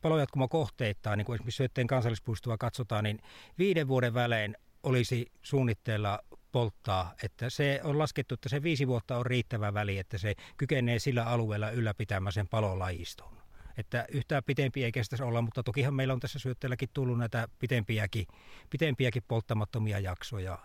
palojatkumokohteittain, 0.03 1.19
niin 1.19 1.27
kuin 1.27 1.35
esimerkiksi 1.35 1.57
Syötteen 1.57 1.87
kansallispuistoa 1.87 2.59
katsotaan, 2.59 3.05
niin 3.05 3.19
viiden 3.59 3.89
vuoden 3.89 4.15
välein 4.15 4.57
olisi 4.83 5.33
suunnitteilla 5.43 6.19
polttaa. 6.53 7.15
Että 7.23 7.51
se 7.51 7.81
on 7.85 7.99
laskettu, 7.99 8.35
että 8.35 8.49
se 8.49 8.63
viisi 8.63 8.87
vuotta 8.87 9.17
on 9.17 9.27
riittävä 9.27 9.75
väli, 9.75 9.99
että 9.99 10.19
se 10.19 10.35
kykenee 10.57 10.99
sillä 10.99 11.25
alueella 11.25 11.71
ylläpitämään 11.71 12.33
sen 12.33 12.49
palolajiston. 12.49 13.38
Että 13.79 14.07
yhtään 14.13 14.43
pitempi 14.47 14.85
ei 14.85 14.93
kestäisi 14.93 15.23
olla, 15.23 15.43
mutta 15.43 15.63
tokihan 15.63 15.95
meillä 15.95 16.15
on 16.15 16.21
tässä 16.21 16.39
syötteelläkin 16.39 16.89
tullut 16.95 17.19
näitä 17.19 17.49
pitempiäkin, 17.59 18.27
pitempiäkin 18.71 19.23
polttamattomia 19.29 19.99
jaksoja. 19.99 20.59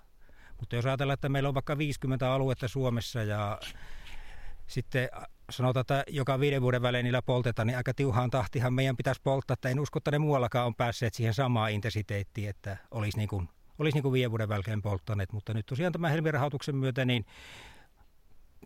Mutta 0.60 0.76
jos 0.76 0.86
ajatellaan, 0.86 1.14
että 1.14 1.30
meillä 1.30 1.50
on 1.50 1.56
vaikka 1.56 1.78
50 1.78 2.34
aluetta 2.34 2.68
Suomessa 2.68 3.24
ja 3.24 3.60
sitten 4.68 5.10
sanotaan, 5.50 5.82
että 5.82 6.04
joka 6.08 6.40
viiden 6.40 6.62
vuoden 6.62 6.82
välein 6.82 7.04
niillä 7.04 7.22
poltetaan, 7.22 7.68
niin 7.68 7.78
aika 7.78 7.94
tiuhaan 7.94 8.30
tahtihan 8.30 8.74
meidän 8.74 8.98
pitäisi 8.98 9.22
polttaa, 9.24 9.54
että 9.54 9.70
en 9.70 9.80
usko, 9.80 9.98
että 9.98 10.12
ne 10.12 10.20
muuallakaan 10.20 10.66
on 10.66 10.76
päässeet 10.76 11.14
siihen 11.14 11.34
samaan 11.34 11.72
intensiteettiin, 11.72 12.50
että 12.50 12.78
olisi 12.92 13.18
niin 13.18 13.30
kuin 13.30 13.50
olisi 13.80 13.96
niin 13.96 14.04
kuin 14.04 14.14
viiden 14.14 14.32
vuoden 14.32 14.50
välkeen 14.50 14.82
polttaneet, 14.82 15.34
mutta 15.34 15.54
nyt 15.54 15.66
tosiaan 15.66 15.94
tämän 15.94 16.12
helmirahoituksen 16.12 16.76
myötä 16.76 17.06
niin 17.06 17.26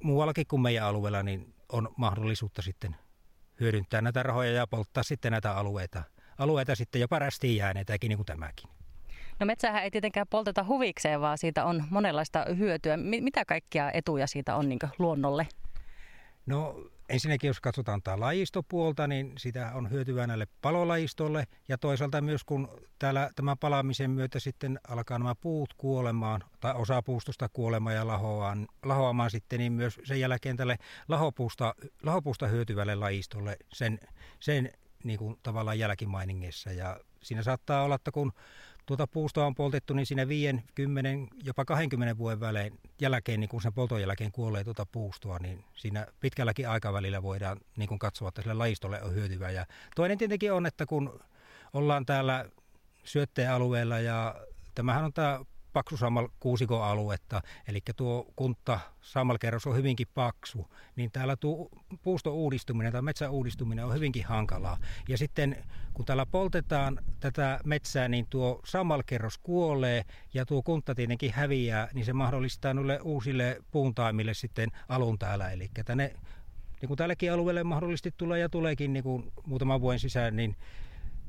muuallakin 0.04 0.48
kuin 0.48 0.62
meidän 0.62 0.86
alueella 0.86 1.24
niin 1.24 1.54
on 1.70 1.90
mahdollisuutta 1.98 2.62
sitten 2.62 2.96
hyödyntää 3.60 4.02
näitä 4.02 4.24
rahoja 4.24 4.52
ja 4.52 4.68
polttaa 4.68 5.04
sitten 5.04 5.32
näitä 5.32 5.52
alueita, 5.52 6.04
alueita 6.38 6.76
sitten 6.76 7.02
jopa 7.02 7.20
rästiin 7.20 7.58
jääneitäkin 7.58 8.10
niin 8.10 8.18
kuin 8.18 8.26
tämäkin. 8.26 8.70
No 9.40 9.46
metsähän 9.46 9.84
ei 9.84 9.92
tietenkään 9.92 10.28
polteta 10.30 10.64
huvikseen, 10.64 11.22
vaan 11.22 11.38
siitä 11.38 11.66
on 11.66 11.84
monenlaista 11.90 12.46
hyötyä. 12.58 12.98
Mitä 12.98 13.46
kaikkia 13.46 13.92
etuja 13.92 14.28
siitä 14.28 14.56
on 14.56 14.70
niin 14.70 14.80
luonnolle? 15.00 15.48
No 16.46 16.90
ensinnäkin 17.10 17.48
jos 17.48 17.60
katsotaan 17.60 18.02
tämä 18.04 18.20
lajistopuolta, 18.20 19.08
niin 19.08 19.34
sitä 19.38 19.72
on 19.74 19.92
hyötyvää 19.92 20.28
näille 20.28 20.48
palolajistolle. 20.62 21.48
Ja 21.68 21.78
toisaalta 21.78 22.22
myös 22.22 22.44
kun 22.44 22.82
täällä 23.00 23.30
tämän 23.36 23.58
palaamisen 23.58 24.12
myötä 24.12 24.40
sitten 24.40 24.80
alkaa 24.88 25.20
nämä 25.20 25.36
puut 25.36 25.74
kuolemaan, 25.74 26.44
tai 26.60 26.74
osa 26.76 27.02
puustosta 27.02 27.50
kuolemaan 27.50 27.96
ja 27.96 28.08
lahoamaan, 28.08 28.68
lahoamaan 28.86 29.32
sitten, 29.32 29.60
niin 29.60 29.74
myös 29.74 30.00
sen 30.04 30.20
jälkeen 30.20 30.58
tälle 30.58 30.78
lahopuusta, 31.08 31.76
lahopuusta 32.04 32.48
hyötyvälle 32.48 32.96
lajistolle 32.96 33.58
sen, 33.74 34.00
sen 34.40 34.70
niin 35.04 35.20
kuin 35.20 35.40
tavallaan 35.44 35.80
jälkimainingissa. 35.80 36.72
Ja 36.72 37.00
siinä 37.24 37.44
saattaa 37.44 37.84
olla, 37.84 37.96
että 37.96 38.12
kun 38.12 38.34
tuota 38.88 39.08
puustoa 39.08 39.46
on 39.46 39.56
poltettu, 39.56 39.94
niin 39.94 40.06
siinä 40.06 40.28
5, 40.28 40.56
10, 40.76 41.28
jopa 41.44 41.66
20 41.66 42.18
vuoden 42.18 42.40
välein 42.40 42.80
jälkeen, 43.02 43.40
niin 43.40 43.50
kun 43.50 43.62
sen 43.62 43.74
polton 43.74 44.02
jälkeen 44.02 44.32
kuolee 44.32 44.64
tuota 44.64 44.86
puustoa, 44.86 45.40
niin 45.40 45.64
siinä 45.74 46.08
pitkälläkin 46.20 46.70
aikavälillä 46.70 47.24
voidaan 47.24 47.58
niin 47.78 47.90
kuin 47.90 48.00
katsoa, 48.00 48.28
että 48.28 48.42
sille 48.42 48.54
lajistolle 48.54 49.02
on 49.02 49.14
hyötyvä. 49.14 49.52
Ja 49.52 49.66
toinen 49.96 50.18
tietenkin 50.18 50.54
on, 50.54 50.66
että 50.66 50.86
kun 50.86 51.20
ollaan 51.74 52.06
täällä 52.06 52.46
syöttealueella 53.04 54.00
ja 54.00 54.36
tämähän 54.76 55.06
on 55.06 55.14
tämä 55.14 55.40
paksu 55.78 55.98
sammal 55.98 56.28
kuusikon 56.40 56.84
aluetta, 56.84 57.42
eli 57.68 57.80
tuo 57.96 58.26
kunta 58.36 58.80
sammalkerros 59.02 59.68
on 59.68 59.76
hyvinkin 59.76 60.08
paksu, 60.14 60.68
niin 60.96 61.12
täällä 61.12 61.36
tuo 61.36 61.70
puuston 62.02 62.34
uudistuminen 62.34 62.92
tai 62.92 63.02
metsän 63.02 63.32
uudistuminen 63.32 63.86
on 63.86 63.94
hyvinkin 63.94 64.26
hankalaa. 64.26 64.78
Ja 65.08 65.18
sitten 65.18 65.64
kun 65.94 66.06
täällä 66.06 66.26
poltetaan 66.26 67.00
tätä 67.20 67.60
metsää, 67.66 68.08
niin 68.08 68.28
tuo 68.30 68.62
sammalkerros 68.66 69.38
kuolee 69.38 70.04
ja 70.34 70.46
tuo 70.46 70.64
kunta 70.64 70.96
tietenkin 70.96 71.34
häviää, 71.34 71.88
niin 71.94 72.06
se 72.06 72.14
mahdollistaa 72.14 72.74
noille 72.74 73.00
uusille 73.04 73.58
puuntaimille 73.72 74.34
sitten 74.34 74.70
alun 74.90 75.20
täällä. 75.20 75.52
Eli 75.52 75.70
tänne, 75.86 76.14
niin 76.82 76.88
kuin 76.88 76.98
tälläkin 76.98 77.34
alueelle 77.34 77.64
mahdollisesti 77.64 78.14
tulee 78.18 78.40
ja 78.40 78.50
tuleekin 78.50 78.94
niin 78.94 79.04
kuin 79.04 79.32
muutaman 79.46 79.82
vuoden 79.82 80.00
sisään, 80.00 80.36
niin 80.36 80.56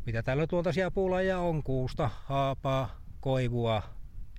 mitä 0.06 0.22
täällä 0.22 0.46
tuoltaisia 0.46 0.90
puulaja 0.90 1.38
on, 1.38 1.62
kuusta, 1.62 2.10
haapaa, 2.24 3.00
koivua, 3.20 3.97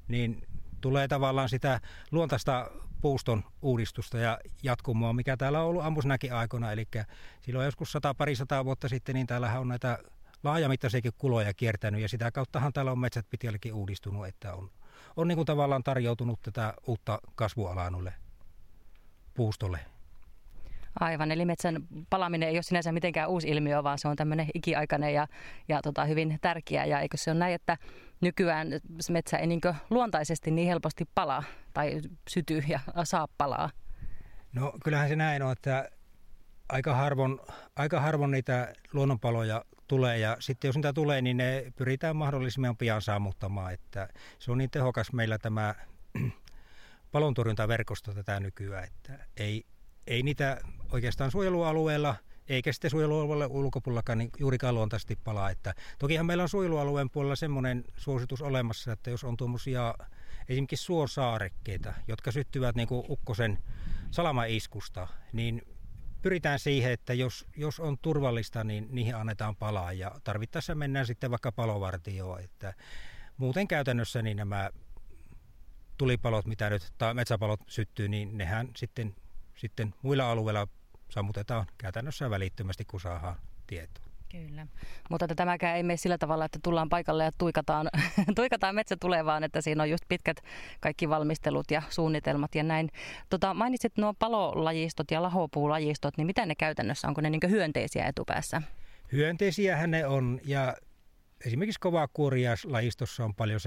niin 0.10 0.42
tulee 0.82 1.08
tavallaan 1.08 1.50
sitä 1.50 1.80
luontaista 2.12 2.72
puuston 3.02 3.44
uudistusta 3.62 4.18
ja 4.18 4.40
jatkumoa, 4.64 5.14
mikä 5.14 5.38
täällä 5.38 5.62
on 5.62 5.68
ollut 5.68 5.86
ampusnäkin 5.86 6.34
aikoina. 6.34 6.72
Eli 6.72 6.88
silloin 7.42 7.66
joskus 7.66 7.92
sata 7.92 8.14
parisataa 8.14 8.66
vuotta 8.66 8.90
sitten, 8.90 9.16
niin 9.16 9.28
täällähän 9.28 9.62
on 9.62 9.68
näitä 9.68 9.98
laajamittaisiakin 10.44 11.12
kuloja 11.18 11.54
kiertänyt 11.54 12.02
ja 12.02 12.10
sitä 12.10 12.32
kauttahan 12.32 12.74
täällä 12.74 12.92
on 12.92 13.00
metsät 13.00 13.30
pitkällekin 13.30 13.74
uudistunut, 13.74 14.28
että 14.28 14.54
on, 14.54 14.72
on 15.16 15.28
niin 15.28 15.36
kuin 15.36 15.46
tavallaan 15.46 15.84
tarjoutunut 15.84 16.42
tätä 16.42 16.74
uutta 16.88 17.20
kasvualaa 17.36 17.92
puustolle. 19.34 19.80
Aivan, 21.00 21.32
eli 21.32 21.46
metsän 21.46 21.82
palaminen 22.10 22.50
ei 22.50 22.56
ole 22.56 22.64
sinänsä 22.64 22.92
mitenkään 22.92 23.30
uusi 23.30 23.48
ilmiö, 23.50 23.84
vaan 23.84 23.98
se 23.98 24.08
on 24.08 24.16
tämmöinen 24.16 24.48
ikiaikainen 24.54 25.14
ja, 25.14 25.28
ja 25.68 25.82
tota, 25.82 26.06
hyvin 26.06 26.38
tärkeä. 26.42 26.86
Ja 26.86 27.00
eikö 27.00 27.18
se 27.18 27.32
ole 27.32 27.40
näin, 27.40 27.54
että 27.54 27.78
nykyään 28.22 28.68
metsä 29.10 29.38
ei 29.38 29.48
niin 29.48 29.62
luontaisesti 29.90 30.52
niin 30.52 30.68
helposti 30.68 31.06
palaa 31.16 31.44
tai 31.74 32.02
syty 32.30 32.64
ja 32.68 32.80
saa 33.04 33.28
palaa? 33.38 33.70
No 34.54 34.74
kyllähän 34.84 35.10
se 35.10 35.16
näin 35.16 35.42
on, 35.42 35.52
että 35.52 35.90
aika 36.70 36.96
harvoin, 36.96 37.40
aika 37.76 38.00
harvoin 38.00 38.32
niitä 38.32 38.74
luonnonpaloja 38.94 39.66
tulee 39.88 40.18
ja 40.18 40.38
sitten 40.40 40.68
jos 40.68 40.76
niitä 40.76 40.94
tulee, 40.94 41.22
niin 41.22 41.38
ne 41.38 41.74
pyritään 41.76 42.16
mahdollisimman 42.16 42.78
pian 42.78 43.02
saamuttamaan. 43.02 43.74
Että 43.74 44.08
se 44.40 44.52
on 44.52 44.58
niin 44.58 44.70
tehokas 44.70 45.14
meillä 45.14 45.38
tämä 45.38 45.76
palontorjuntaverkosto 47.12 48.14
tätä 48.14 48.40
nykyään, 48.40 48.84
että 48.84 49.26
ei, 49.38 49.66
ei 50.10 50.24
niitä 50.24 50.62
oikeastaan 50.92 51.32
suojelualueella 51.32 52.16
eikä 52.48 52.74
sitten 52.74 52.92
suojelualueella 52.92 53.48
ulkopuolellakaan 53.48 54.18
niin 54.18 54.30
juurikaan 54.40 54.76
luontaisesti 54.76 55.16
palaa. 55.24 55.50
Että, 55.50 55.74
tokihan 56.00 56.26
meillä 56.26 56.44
on 56.44 56.50
suojelualueen 56.50 57.10
puolella 57.10 57.36
semmoinen 57.36 57.84
suositus 57.98 58.42
olemassa, 58.42 58.92
että 58.92 59.10
jos 59.10 59.24
on 59.24 59.38
tuommoisia 59.38 59.96
esimerkiksi 60.50 60.86
suosaarekkeita, 60.86 61.94
jotka 62.08 62.32
syttyvät 62.32 62.76
niin 62.76 62.88
kuin 62.88 63.06
ukkosen 63.10 63.58
salamaiskusta, 64.12 65.08
niin 65.34 65.62
pyritään 66.22 66.60
siihen, 66.60 66.92
että 66.92 67.14
jos, 67.14 67.46
jos 67.58 67.80
on 67.80 67.98
turvallista, 68.02 68.64
niin 68.64 68.88
niihin 68.90 69.16
annetaan 69.16 69.56
palaa 69.56 69.94
ja 69.94 70.12
tarvittaessa 70.24 70.76
mennään 70.76 71.06
sitten 71.06 71.32
vaikka 71.32 71.52
palovartioon. 71.52 72.42
Että 72.42 72.74
muuten 73.38 73.68
käytännössä 73.68 74.22
niin 74.22 74.38
nämä 74.38 74.70
tulipalot, 75.98 76.46
mitä 76.46 76.70
nyt, 76.70 76.94
tai 76.98 77.14
metsäpalot 77.14 77.60
syttyy, 77.68 78.08
niin 78.08 78.38
nehän 78.38 78.70
sitten 78.76 79.16
sitten 79.60 79.94
muilla 80.02 80.32
alueilla 80.32 80.68
sammutetaan 81.10 81.66
käytännössä 81.78 82.30
välittömästi, 82.30 82.86
kun 82.86 83.02
saadaan 83.02 83.36
tietoa. 83.68 84.10
Kyllä, 84.32 84.68
mutta 85.10 85.26
että 85.26 85.36
tämäkään 85.36 85.78
ei 85.78 85.84
mene 85.84 85.98
sillä 85.98 86.18
tavalla, 86.18 86.46
että 86.46 86.60
tullaan 86.64 86.90
paikalle 86.90 87.24
ja 87.24 87.32
tuikataan, 87.38 87.90
tuikataan 88.36 88.76
metsä 88.76 88.98
tulevaan, 89.02 89.44
että 89.44 89.62
siinä 89.62 89.84
on 89.84 89.90
just 89.90 90.04
pitkät 90.08 90.38
kaikki 90.80 91.10
valmistelut 91.10 91.72
ja 91.72 91.82
suunnitelmat 91.90 92.56
ja 92.56 92.64
näin. 92.64 92.90
Tota, 93.30 93.54
mainitsit 93.54 93.98
nuo 93.98 94.14
palolajistot 94.20 95.12
ja 95.12 95.22
lahopuulajistot, 95.22 96.18
niin 96.18 96.28
mitä 96.28 96.46
ne 96.46 96.56
käytännössä, 96.56 97.08
onko 97.08 97.22
ne 97.22 97.30
niin 97.30 97.50
hyönteisiä 97.50 98.06
etupäässä? 98.06 98.62
Hyönteisiähän 99.12 99.92
ne 99.92 100.06
on 100.06 100.40
ja 100.46 100.76
esimerkiksi 101.46 101.80
kovakuoriaislajistossa 101.80 103.26
on 103.26 103.36
paljon 103.36 103.60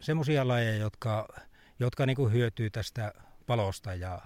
semmoisia 0.00 0.48
lajeja, 0.48 0.76
jotka, 0.76 1.28
jotka 1.78 2.06
niin 2.06 2.32
hyötyy 2.32 2.70
tästä 2.70 3.12
palosta 3.46 3.94
ja 3.94 4.20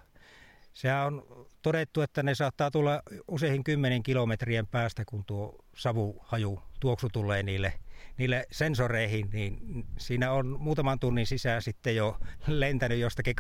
Sehän 0.75 1.07
on 1.07 1.47
todettu, 1.63 2.01
että 2.01 2.23
ne 2.23 2.35
saattaa 2.35 2.71
tulla 2.71 3.03
useihin 3.29 3.65
kymmenen 3.65 4.03
kilometrien 4.03 4.67
päästä, 4.67 5.03
kun 5.07 5.25
tuo 5.25 5.65
savuhaju, 5.77 6.63
tuoksu 6.81 7.09
tulee 7.13 7.43
niille, 7.43 7.73
niille 8.19 8.47
sensoreihin, 8.51 9.31
niin 9.33 9.85
siinä 9.99 10.33
on 10.33 10.57
muutaman 10.61 10.99
tunnin 10.99 11.27
sisään 11.27 11.63
sitten 11.63 11.97
jo 11.97 12.19
lentänyt 12.47 12.99
jostakin 12.99 13.35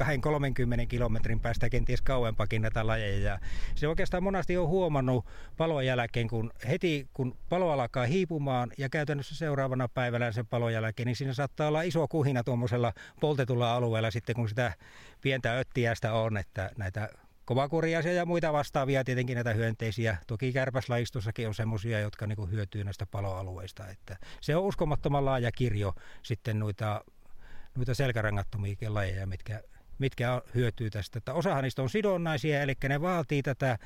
2-30 0.82 0.86
kilometrin 0.88 1.40
päästä 1.40 1.70
kenties 1.70 2.02
kauempakin 2.02 2.62
näitä 2.62 2.86
lajeja. 2.86 3.30
Ja 3.30 3.38
se 3.74 3.88
oikeastaan 3.88 4.22
monasti 4.22 4.56
on 4.56 4.68
huomannut 4.68 5.26
palon 5.56 5.86
jälkeen, 5.86 6.28
kun 6.28 6.50
heti 6.68 7.08
kun 7.12 7.36
palo 7.48 7.70
alkaa 7.70 8.06
hiipumaan 8.06 8.70
ja 8.78 8.88
käytännössä 8.88 9.34
seuraavana 9.34 9.88
päivänä 9.88 10.32
sen 10.32 10.46
palon 10.46 10.72
jälkeen, 10.72 11.06
niin 11.06 11.16
siinä 11.16 11.32
saattaa 11.32 11.68
olla 11.68 11.82
iso 11.82 12.08
kuhina 12.08 12.44
tuommoisella 12.44 12.92
poltetulla 13.20 13.74
alueella 13.74 14.10
sitten, 14.10 14.34
kun 14.34 14.48
sitä 14.48 14.72
pientä 15.20 15.58
öttiästä 15.58 16.12
on, 16.12 16.36
että 16.36 16.70
näitä 16.76 17.08
kovakuriaisia 17.44 18.12
ja 18.12 18.26
muita 18.26 18.52
vastaavia, 18.52 19.04
tietenkin 19.04 19.34
näitä 19.34 19.52
hyönteisiä. 19.52 20.16
Toki 20.26 20.52
kärpäslajistossakin 20.52 21.48
on 21.48 21.54
semmoisia, 21.54 22.00
jotka 22.00 22.26
niin 22.26 22.50
hyötyy 22.50 22.84
näistä 22.84 23.06
paloalueista. 23.06 23.88
Että 23.88 24.16
se 24.40 24.56
on 24.56 24.64
uskomattoman 24.64 25.24
laaja 25.24 25.52
kirjo 25.52 25.94
sitten 26.22 26.58
noita, 26.58 27.04
noita 27.76 27.94
selkärangattomia 27.94 28.76
lajeja, 28.88 29.26
mitkä, 29.26 29.62
mitkä 29.98 30.42
hyötyy 30.54 30.90
tästä. 30.90 31.18
Että 31.18 31.34
osahan 31.34 31.64
niistä 31.64 31.82
on 31.82 31.90
sidonnaisia, 31.90 32.62
eli 32.62 32.74
ne 32.88 33.00
vaatii 33.00 33.42
tätä 33.42 33.78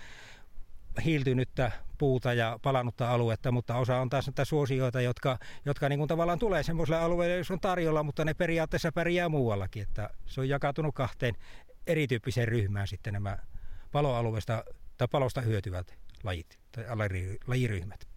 hiiltynyttä 1.04 1.72
puuta 1.98 2.32
ja 2.32 2.58
palannutta 2.62 3.10
aluetta, 3.10 3.52
mutta 3.52 3.76
osa 3.76 3.96
on 3.96 4.08
taas 4.08 4.26
näitä 4.26 4.44
suosioita, 4.44 5.00
jotka, 5.00 5.38
jotka 5.64 5.88
niin 5.88 5.98
kuin 5.98 6.08
tavallaan 6.08 6.38
tulee 6.38 6.62
semmoiselle 6.62 7.00
alueelle, 7.00 7.36
jos 7.36 7.50
on 7.50 7.60
tarjolla, 7.60 8.02
mutta 8.02 8.24
ne 8.24 8.34
periaatteessa 8.34 8.92
pärjää 8.92 9.28
muuallakin. 9.28 9.82
Että 9.82 10.10
se 10.26 10.40
on 10.40 10.48
jakautunut 10.48 10.94
kahteen 10.94 11.34
erityyppiseen 11.88 12.48
ryhmään 12.48 12.88
sitten 12.88 13.12
nämä 13.12 13.38
paloalueesta 13.92 14.64
tai 14.98 15.08
palosta 15.10 15.40
hyötyvät 15.40 15.98
lajit 16.24 16.58
tai 16.72 16.84
lajiryhmät. 17.46 18.08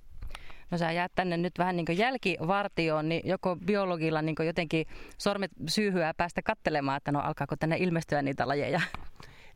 No 0.71 0.77
sä 0.77 0.91
jäät 0.91 1.11
tänne 1.15 1.37
nyt 1.37 1.53
vähän 1.57 1.75
niin 1.75 1.97
jälkivartioon, 1.97 3.09
niin 3.09 3.21
joko 3.25 3.55
biologilla 3.65 4.21
niin 4.21 4.35
jotenkin 4.45 4.85
sormet 5.17 5.51
syyhyä 5.67 6.13
päästä 6.17 6.41
kattelemaan, 6.41 6.97
että 6.97 7.11
no 7.11 7.19
alkaako 7.19 7.55
tänne 7.55 7.77
ilmestyä 7.77 8.21
niitä 8.21 8.47
lajeja? 8.47 8.81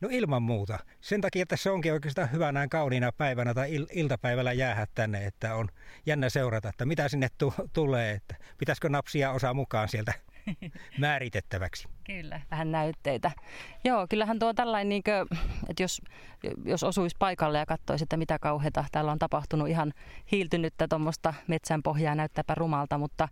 No 0.00 0.08
ilman 0.12 0.42
muuta. 0.42 0.78
Sen 1.00 1.20
takia 1.20 1.42
että 1.42 1.56
se 1.56 1.70
onkin 1.70 1.92
oikeastaan 1.92 2.32
hyvä 2.32 2.52
näin 2.52 2.70
kauniina 2.70 3.12
päivänä 3.12 3.54
tai 3.54 3.78
il- 3.78 3.86
iltapäivällä 3.92 4.52
jäädä 4.52 4.86
tänne, 4.94 5.26
että 5.26 5.54
on 5.54 5.68
jännä 6.06 6.28
seurata, 6.28 6.68
että 6.68 6.86
mitä 6.86 7.08
sinne 7.08 7.28
tu- 7.38 7.54
tulee, 7.72 8.12
että 8.12 8.34
pitäisikö 8.58 8.88
napsia 8.88 9.30
osaa 9.30 9.54
mukaan 9.54 9.88
sieltä 9.88 10.12
määritettäväksi. 10.98 11.88
Kyllä, 12.04 12.40
vähän 12.50 12.72
näytteitä. 12.72 13.30
Joo, 13.84 14.06
kyllähän 14.10 14.38
tuo 14.38 14.54
tällainen, 14.54 14.88
niin 14.88 15.02
kuin, 15.02 15.40
että 15.68 15.82
jos, 15.82 16.02
jos 16.64 16.84
osuisi 16.84 17.16
paikalle 17.18 17.58
ja 17.58 17.66
katsoisi, 17.66 18.02
että 18.02 18.16
mitä 18.16 18.38
kauheita 18.38 18.84
täällä 18.92 19.12
on 19.12 19.18
tapahtunut, 19.18 19.68
ihan 19.68 19.92
hiiltynyttä 20.32 20.88
tuommoista 20.88 21.34
metsän 21.46 21.82
pohjaa 21.82 22.14
näyttääpä 22.14 22.54
rumalta, 22.54 22.98
mutta, 22.98 23.28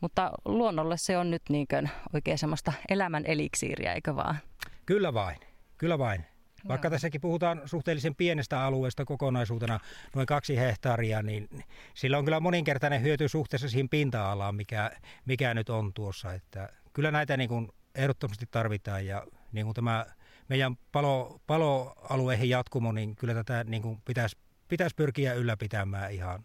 mutta 0.00 0.30
luonnolle 0.44 0.96
se 0.96 1.18
on 1.18 1.30
nyt 1.30 1.42
niin 1.48 1.66
kuin 1.70 1.90
oikein 2.14 2.38
semmoista 2.38 2.72
elämän 2.88 3.26
eliksiiriä, 3.26 3.92
eikö 3.92 4.16
vaan? 4.16 4.38
Kyllä 4.86 5.14
vain, 5.14 5.38
kyllä 5.78 5.98
vain. 5.98 6.24
Vaikka 6.68 6.90
tässäkin 6.90 7.20
puhutaan 7.20 7.62
suhteellisen 7.64 8.14
pienestä 8.14 8.64
alueesta 8.64 9.04
kokonaisuutena, 9.04 9.80
noin 10.14 10.26
kaksi 10.26 10.56
hehtaaria, 10.56 11.22
niin 11.22 11.48
sillä 11.94 12.18
on 12.18 12.24
kyllä 12.24 12.40
moninkertainen 12.40 13.02
hyöty 13.02 13.28
suhteessa 13.28 13.68
siihen 13.68 13.88
pinta-alaan, 13.88 14.54
mikä, 14.54 14.90
mikä 15.24 15.54
nyt 15.54 15.68
on 15.68 15.92
tuossa. 15.94 16.32
Että 16.32 16.68
kyllä 16.92 17.10
näitä 17.10 17.36
niin 17.36 17.48
kuin 17.48 17.68
ehdottomasti 17.94 18.46
tarvitaan 18.50 19.06
ja 19.06 19.26
niin 19.52 19.66
kuin 19.66 19.74
tämä 19.74 20.06
meidän 20.48 20.76
palo, 20.92 21.40
paloalueihin 21.46 22.48
jatkumo, 22.48 22.92
niin 22.92 23.16
kyllä 23.16 23.34
tätä 23.34 23.64
niin 23.64 23.82
kuin 23.82 24.00
pitäisi, 24.04 24.36
pitäisi 24.68 24.96
pyrkiä 24.96 25.34
ylläpitämään 25.34 26.12
ihan, 26.12 26.44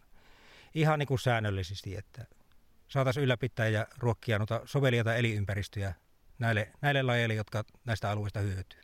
ihan 0.74 0.98
niin 0.98 1.06
kuin 1.06 1.18
säännöllisesti, 1.18 1.96
että 1.96 2.26
saataisiin 2.88 3.24
ylläpitää 3.24 3.68
ja 3.68 3.86
ruokkia 3.98 4.38
noita 4.38 4.60
sovelijoita 4.64 5.14
elinympäristöjä 5.14 5.94
näille, 6.38 6.72
näille 6.80 7.02
lajeille, 7.02 7.34
jotka 7.34 7.64
näistä 7.84 8.10
alueista 8.10 8.40
hyötyy. 8.40 8.83